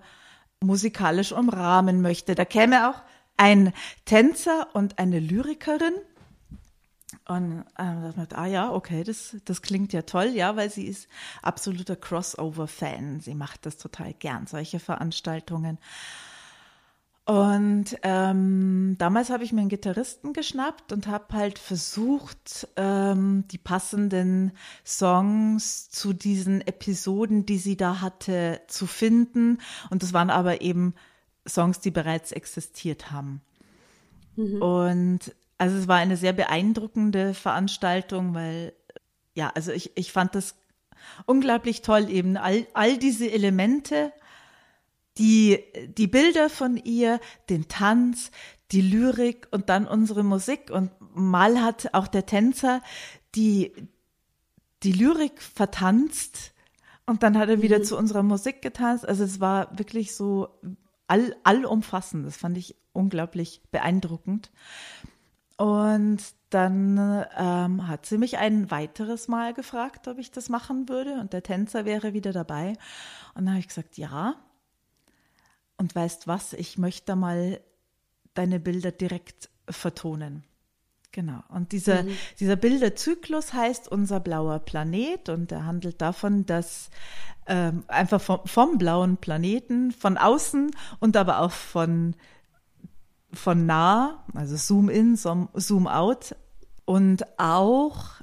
[0.61, 2.35] musikalisch umrahmen möchte.
[2.35, 3.01] Da käme auch
[3.37, 3.73] ein
[4.05, 5.93] Tänzer und eine Lyrikerin.
[7.27, 11.07] Und äh, dachte ah ja, okay, das, das klingt ja toll, ja, weil sie ist
[11.41, 13.21] absoluter Crossover-Fan.
[13.21, 15.77] Sie macht das total gern, solche Veranstaltungen.
[17.29, 23.59] Und ähm, damals habe ich mir einen Gitarristen geschnappt und habe halt versucht, ähm, die
[23.59, 24.51] passenden
[24.83, 29.59] Songs zu diesen Episoden, die sie da hatte, zu finden.
[29.91, 30.95] Und das waren aber eben
[31.47, 33.41] Songs, die bereits existiert haben.
[34.35, 34.59] Mhm.
[34.63, 38.73] Und also es war eine sehr beeindruckende Veranstaltung, weil
[39.35, 40.55] ja, also ich, ich fand das
[41.27, 44.13] unglaublich toll, eben all, all diese Elemente
[45.19, 45.63] die,
[45.97, 48.31] die Bilder von ihr, den Tanz,
[48.71, 50.71] die Lyrik und dann unsere Musik.
[50.71, 52.81] Und mal hat auch der Tänzer
[53.35, 53.73] die,
[54.83, 56.53] die Lyrik vertanzt
[57.05, 57.83] und dann hat er wieder mhm.
[57.83, 59.07] zu unserer Musik getanzt.
[59.07, 60.59] Also es war wirklich so
[61.07, 62.25] all, allumfassend.
[62.25, 64.51] Das fand ich unglaublich beeindruckend.
[65.57, 66.19] Und
[66.51, 71.19] dann ähm, hat sie mich ein weiteres Mal gefragt, ob ich das machen würde.
[71.19, 72.73] Und der Tänzer wäre wieder dabei.
[73.33, 74.35] Und dann habe ich gesagt, ja.
[75.79, 77.61] Und weißt was, ich möchte mal
[78.33, 80.43] deine Bilder direkt vertonen.
[81.13, 81.39] Genau.
[81.47, 82.17] Und dieser, mhm.
[82.37, 86.89] dieser Bilderzyklus heißt unser blauer Planet und er handelt davon, dass
[87.47, 90.69] ähm, einfach vom, vom blauen Planeten, von außen
[90.99, 92.13] und aber auch von,
[93.31, 96.35] von nah, also Zoom in, Zoom out
[96.83, 98.15] und auch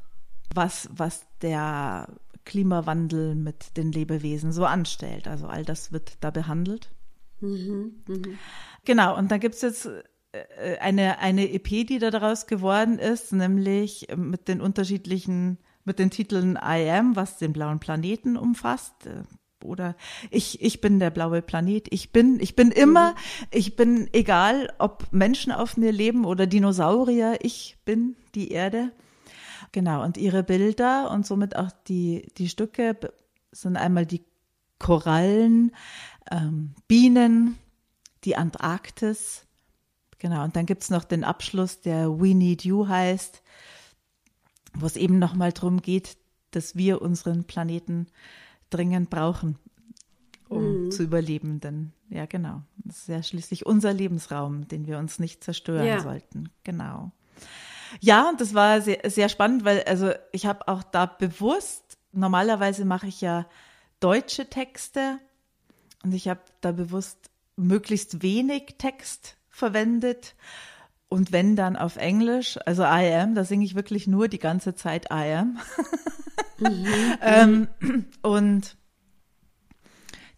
[0.55, 2.07] was, was der
[2.45, 5.27] Klimawandel mit den Lebewesen so anstellt.
[5.27, 6.91] Also all das wird da behandelt.
[7.41, 8.29] Mhm, mh.
[8.85, 9.89] Genau, und da gibt's jetzt
[10.33, 16.11] äh, eine, eine EP, die da daraus geworden ist, nämlich mit den unterschiedlichen, mit den
[16.11, 19.07] Titeln I Am, was den blauen Planeten umfasst.
[19.07, 19.23] Äh,
[19.65, 19.97] oder
[20.31, 21.89] ich, ich bin der blaue Planet.
[21.91, 23.47] Ich bin, ich bin immer, mhm.
[23.51, 27.39] ich bin egal, ob Menschen auf mir leben oder Dinosaurier.
[27.43, 28.93] Ich bin die Erde.
[29.73, 30.05] Genau.
[30.05, 32.97] Und ihre Bilder und somit auch die, die Stücke
[33.51, 34.25] sind einmal die
[34.79, 35.73] Korallen,
[36.31, 37.59] ähm, Bienen,
[38.25, 39.47] die Antarktis,
[40.19, 43.43] Genau, und dann gibt's noch den Abschluss, der We Need You heißt,
[44.75, 46.17] wo es eben nochmal darum geht,
[46.53, 48.07] dass wir unseren Planeten
[48.71, 49.59] dringend brauchen,
[50.49, 50.91] um mhm.
[50.91, 51.61] zu überleben.
[51.61, 56.01] Denn ja, genau, das ist ja schließlich unser Lebensraum, den wir uns nicht zerstören ja.
[56.01, 56.49] sollten.
[56.65, 57.13] Genau.
[58.01, 62.85] Ja, und das war sehr, sehr spannend, weil also ich habe auch da bewusst, normalerweise
[62.85, 63.47] mache ich ja
[64.01, 65.19] deutsche Texte
[66.03, 70.35] und ich habe da bewusst möglichst wenig Text verwendet.
[71.09, 74.75] Und wenn dann auf Englisch, also I am, da singe ich wirklich nur die ganze
[74.75, 75.59] Zeit I am.
[76.59, 76.87] mhm,
[77.23, 77.69] ähm,
[78.23, 78.77] und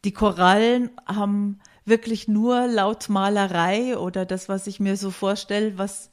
[0.04, 6.10] die Korallen haben wirklich nur Lautmalerei oder das, was ich mir so vorstelle, was,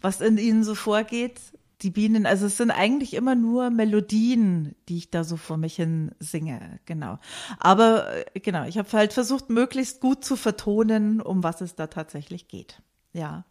[0.00, 1.40] was in ihnen so vorgeht.
[1.82, 5.76] Die Bienen, also es sind eigentlich immer nur Melodien, die ich da so vor mich
[5.76, 7.18] hin singe, genau.
[7.58, 11.86] Aber äh, genau, ich habe halt versucht, möglichst gut zu vertonen, um was es da
[11.86, 12.82] tatsächlich geht.
[13.12, 13.44] Ja.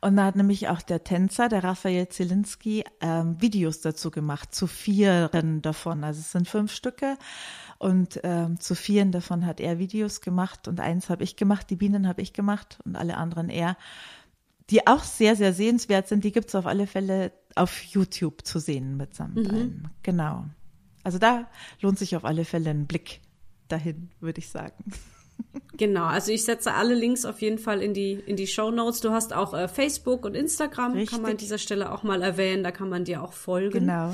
[0.00, 4.66] Und da hat nämlich auch der Tänzer, der Raphael Zielinski, ähm, Videos dazu gemacht, zu
[4.66, 6.04] vieren davon.
[6.04, 7.16] Also es sind fünf Stücke.
[7.78, 11.76] Und ähm, zu vielen davon hat er Videos gemacht und eins habe ich gemacht, die
[11.76, 13.76] Bienen habe ich gemacht und alle anderen er,
[14.70, 16.24] die auch sehr, sehr sehenswert sind.
[16.24, 19.50] Die gibt's auf alle Fälle auf YouTube zu sehen mitsamt mhm.
[19.50, 19.84] allem.
[20.02, 20.44] Genau.
[21.04, 21.48] Also da
[21.80, 23.20] lohnt sich auf alle Fälle ein Blick
[23.68, 24.84] dahin, würde ich sagen.
[25.78, 29.00] Genau, also ich setze alle Links auf jeden Fall in die, in die Show Notes.
[29.00, 31.10] Du hast auch äh, Facebook und Instagram, Richtig.
[31.10, 33.86] kann man an dieser Stelle auch mal erwähnen, da kann man dir auch folgen.
[33.86, 34.12] Genau.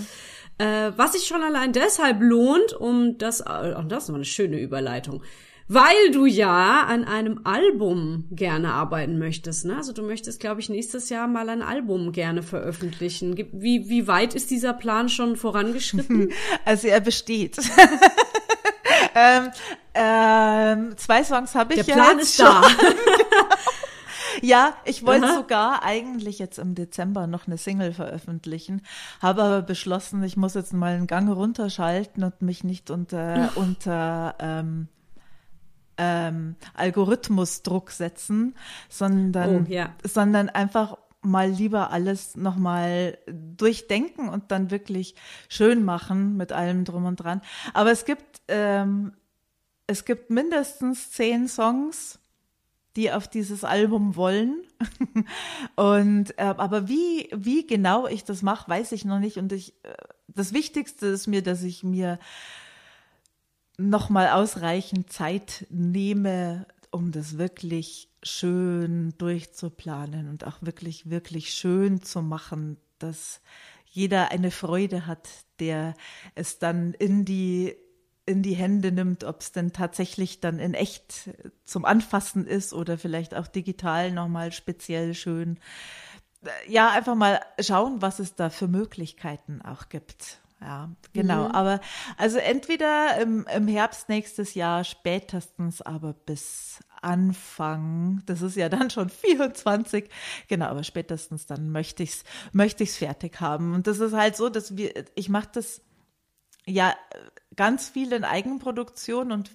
[0.59, 4.61] Äh, was sich schon allein deshalb lohnt, um das, äh, das ist mal eine schöne
[4.61, 5.23] Überleitung,
[5.67, 9.65] weil du ja an einem Album gerne arbeiten möchtest.
[9.65, 9.77] Ne?
[9.77, 13.37] Also du möchtest, glaube ich, nächstes Jahr mal ein Album gerne veröffentlichen.
[13.53, 16.31] Wie, wie weit ist dieser Plan schon vorangeschritten?
[16.67, 17.57] Also er besteht.
[19.15, 19.51] Ähm,
[19.95, 22.47] ähm, zwei Songs habe ich Der Plan ist schon.
[22.47, 22.63] da.
[24.43, 25.35] Ja, ich wollte Aha.
[25.37, 28.83] sogar eigentlich jetzt im Dezember noch eine Single veröffentlichen,
[29.21, 34.35] habe aber beschlossen, ich muss jetzt mal einen Gang runterschalten und mich nicht unter, unter
[34.41, 34.89] ähm,
[35.97, 38.55] ähm, Algorithmusdruck setzen,
[38.89, 39.91] sondern, oh, ja.
[40.03, 45.15] sondern einfach mal lieber alles nochmal durchdenken und dann wirklich
[45.49, 47.41] schön machen mit allem drum und dran.
[47.73, 49.13] Aber es gibt, ähm,
[49.87, 52.19] es gibt mindestens zehn Songs,
[52.97, 54.63] die auf dieses Album wollen.
[55.77, 59.37] und äh, aber wie wie genau ich das mache, weiß ich noch nicht.
[59.37, 59.95] Und ich äh,
[60.29, 62.19] das Wichtigste ist mir, dass ich mir
[63.77, 72.23] nochmal ausreichend Zeit nehme, um das wirklich schön durchzuplanen und auch wirklich, wirklich schön zu
[72.23, 73.41] machen, dass
[73.85, 75.29] jeder eine Freude hat,
[75.61, 75.95] der
[76.35, 77.77] es dann in die
[78.27, 81.29] in die Hände nimmt, ob es denn tatsächlich dann in echt
[81.67, 85.59] zum Anfassen ist oder vielleicht auch digital nochmal speziell schön.
[86.67, 90.41] Ja, einfach mal schauen, was es da für Möglichkeiten auch gibt.
[90.61, 91.45] Ja, genau.
[91.45, 91.51] Mhm.
[91.51, 91.81] Aber
[92.17, 98.91] also entweder im, im Herbst nächstes Jahr, spätestens aber bis Anfang, das ist ja dann
[98.91, 100.09] schon 24,
[100.49, 103.75] genau, aber spätestens dann möchte ich's, möchte ich's fertig haben.
[103.75, 105.83] Und das ist halt so, dass wir, ich mache das
[106.67, 106.95] ja
[107.57, 109.51] ganz viel in Eigenproduktion und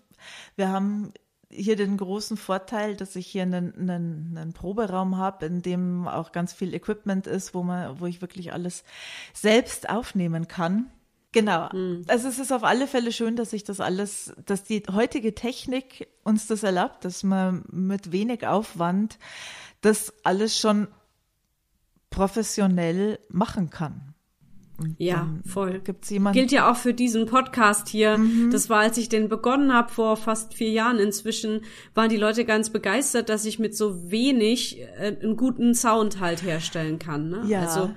[0.55, 1.11] wir haben
[1.51, 6.31] hier den großen Vorteil, dass ich hier einen, einen, einen Proberaum habe, in dem auch
[6.31, 8.83] ganz viel Equipment ist, wo man, wo ich wirklich alles
[9.33, 10.91] selbst aufnehmen kann.
[11.31, 11.69] Genau.
[12.07, 16.07] Also es ist auf alle Fälle schön, dass ich das alles, dass die heutige Technik
[16.23, 19.19] uns das erlaubt, dass man mit wenig Aufwand
[19.81, 20.87] das alles schon
[22.09, 24.15] professionell machen kann.
[24.97, 25.81] Ja, voll.
[25.81, 26.39] Gibt es jemanden?
[26.39, 28.17] Gilt ja auch für diesen Podcast hier.
[28.51, 30.99] Das war, als ich den begonnen habe vor fast vier Jahren.
[30.99, 31.61] Inzwischen
[31.93, 36.43] waren die Leute ganz begeistert, dass ich mit so wenig äh, einen guten Sound halt
[36.43, 37.29] herstellen kann.
[37.29, 37.43] Ne?
[37.45, 37.61] Ja.
[37.61, 37.91] Also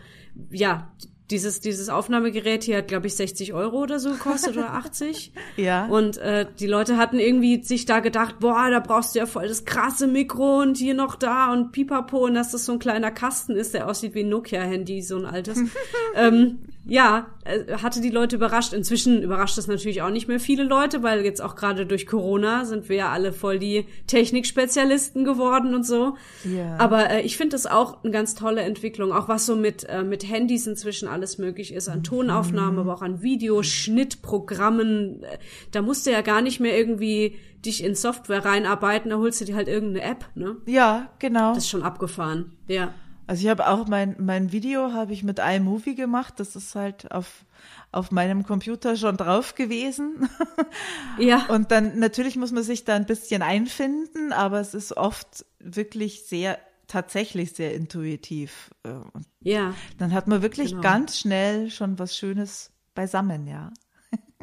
[0.51, 0.93] ja,
[1.33, 5.33] dieses dieses Aufnahmegerät hier hat glaube ich 60 Euro oder so gekostet oder 80.
[5.57, 5.87] Ja.
[5.87, 9.49] Und äh, die Leute hatten irgendwie sich da gedacht, boah, da brauchst du ja voll
[9.49, 13.11] das krasse Mikro und hier noch da und pipapo und dass das so ein kleiner
[13.11, 15.59] Kasten ist, der aussieht wie ein Nokia-Handy, so ein altes.
[16.17, 18.73] ähm, ja, äh, hatte die Leute überrascht.
[18.73, 22.65] Inzwischen überrascht das natürlich auch nicht mehr viele Leute, weil jetzt auch gerade durch Corona
[22.65, 26.17] sind wir ja alle voll die Technikspezialisten geworden und so.
[26.45, 26.77] Ja.
[26.79, 30.03] Aber äh, ich finde das auch eine ganz tolle Entwicklung, auch was so mit, äh,
[30.03, 35.23] mit Handys inzwischen alles möglich ist, an Tonaufnahmen, aber auch an Videoschnittprogrammen.
[35.23, 35.39] Äh,
[35.71, 39.45] Da musst du ja gar nicht mehr irgendwie dich in Software reinarbeiten, da holst du
[39.45, 40.57] dir halt irgendeine App, ne?
[40.67, 41.55] Ja, genau.
[41.55, 42.57] Das ist schon abgefahren.
[42.67, 42.93] Ja.
[43.27, 46.35] Also ich habe auch mein, mein Video habe ich mit iMovie gemacht.
[46.39, 47.45] Das ist halt auf,
[47.93, 50.29] auf meinem Computer schon drauf gewesen.
[51.19, 51.45] Ja.
[51.49, 56.23] Und dann natürlich muss man sich da ein bisschen einfinden, aber es ist oft wirklich
[56.25, 56.59] sehr,
[56.89, 58.71] tatsächlich sehr intuitiv.
[58.83, 59.75] Äh, Und Ja.
[59.99, 60.81] dann hat man wirklich Genau.
[60.83, 63.73] ganz schnell schon was Schönes beisammen, ja.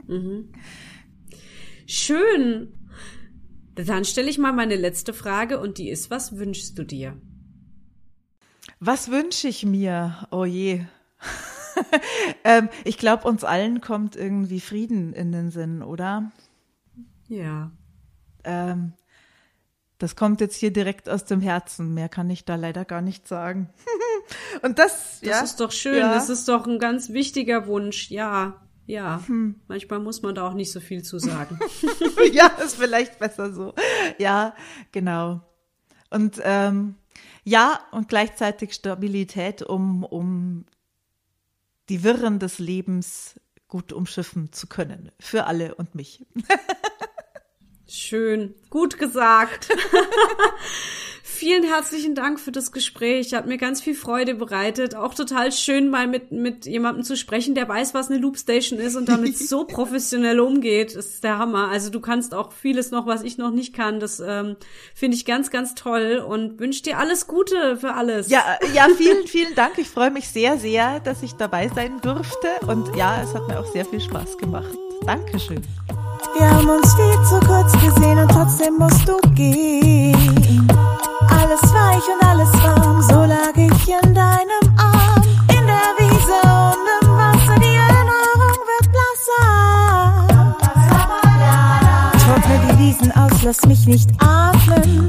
[1.88, 2.74] Schön.
[3.76, 7.20] Dann stelle ich mal meine letzte Frage und die ist, was wünschst du dir?
[8.80, 10.28] Was wünsche ich mir?
[10.32, 10.86] Oh je.
[12.44, 16.32] ähm, ich glaube, uns allen kommt irgendwie Frieden in den Sinn, oder?
[17.28, 17.72] Ja.
[18.44, 18.94] Ähm,
[19.98, 21.94] das kommt jetzt hier direkt aus dem Herzen.
[21.94, 23.70] Mehr kann ich da leider gar nicht sagen.
[24.62, 25.98] Und das, Das ja, ist doch schön.
[25.98, 26.14] Ja.
[26.14, 28.10] Das ist doch ein ganz wichtiger Wunsch.
[28.10, 28.62] Ja.
[28.86, 29.22] Ja.
[29.28, 29.60] Hm.
[29.68, 31.60] Manchmal muss man da auch nicht so viel zu sagen.
[32.32, 33.74] ja, ist vielleicht besser so.
[34.18, 34.56] Ja,
[34.94, 35.42] genau.
[36.10, 36.96] Und ähm,
[37.50, 40.66] ja, und gleichzeitig Stabilität, um, um
[41.90, 45.12] die Wirren des Lebens gut umschiffen zu können.
[45.20, 46.26] Für alle und mich.
[47.90, 48.54] Schön.
[48.70, 49.70] Gut gesagt.
[51.40, 53.34] Vielen herzlichen Dank für das Gespräch.
[53.34, 54.94] Hat mir ganz viel Freude bereitet.
[54.94, 58.98] Auch total schön, mal mit, mit jemandem zu sprechen, der weiß, was eine Loopstation ist
[58.98, 60.98] und damit so professionell umgeht.
[60.98, 61.70] Das ist der Hammer.
[61.70, 64.02] Also du kannst auch vieles noch, was ich noch nicht kann.
[64.02, 64.58] Das ähm,
[64.94, 68.30] finde ich ganz, ganz toll und wünsche dir alles Gute für alles.
[68.30, 69.78] Ja, ja, vielen, vielen Dank.
[69.78, 72.50] Ich freue mich sehr, sehr, dass ich dabei sein durfte.
[72.68, 74.78] Und ja, es hat mir auch sehr viel Spaß gemacht.
[75.06, 75.62] Dankeschön.
[76.38, 80.68] Wir haben uns viel zu kurz gesehen und trotzdem musst du gehen.
[81.30, 85.22] Alles weich und alles warm, so lag ich in deinem Arm.
[85.50, 89.44] In der Wiese und im Wasser, die Erinnerung wird blasser.
[92.20, 95.08] Trockne die Wiesen aus, lass mich nicht atmen.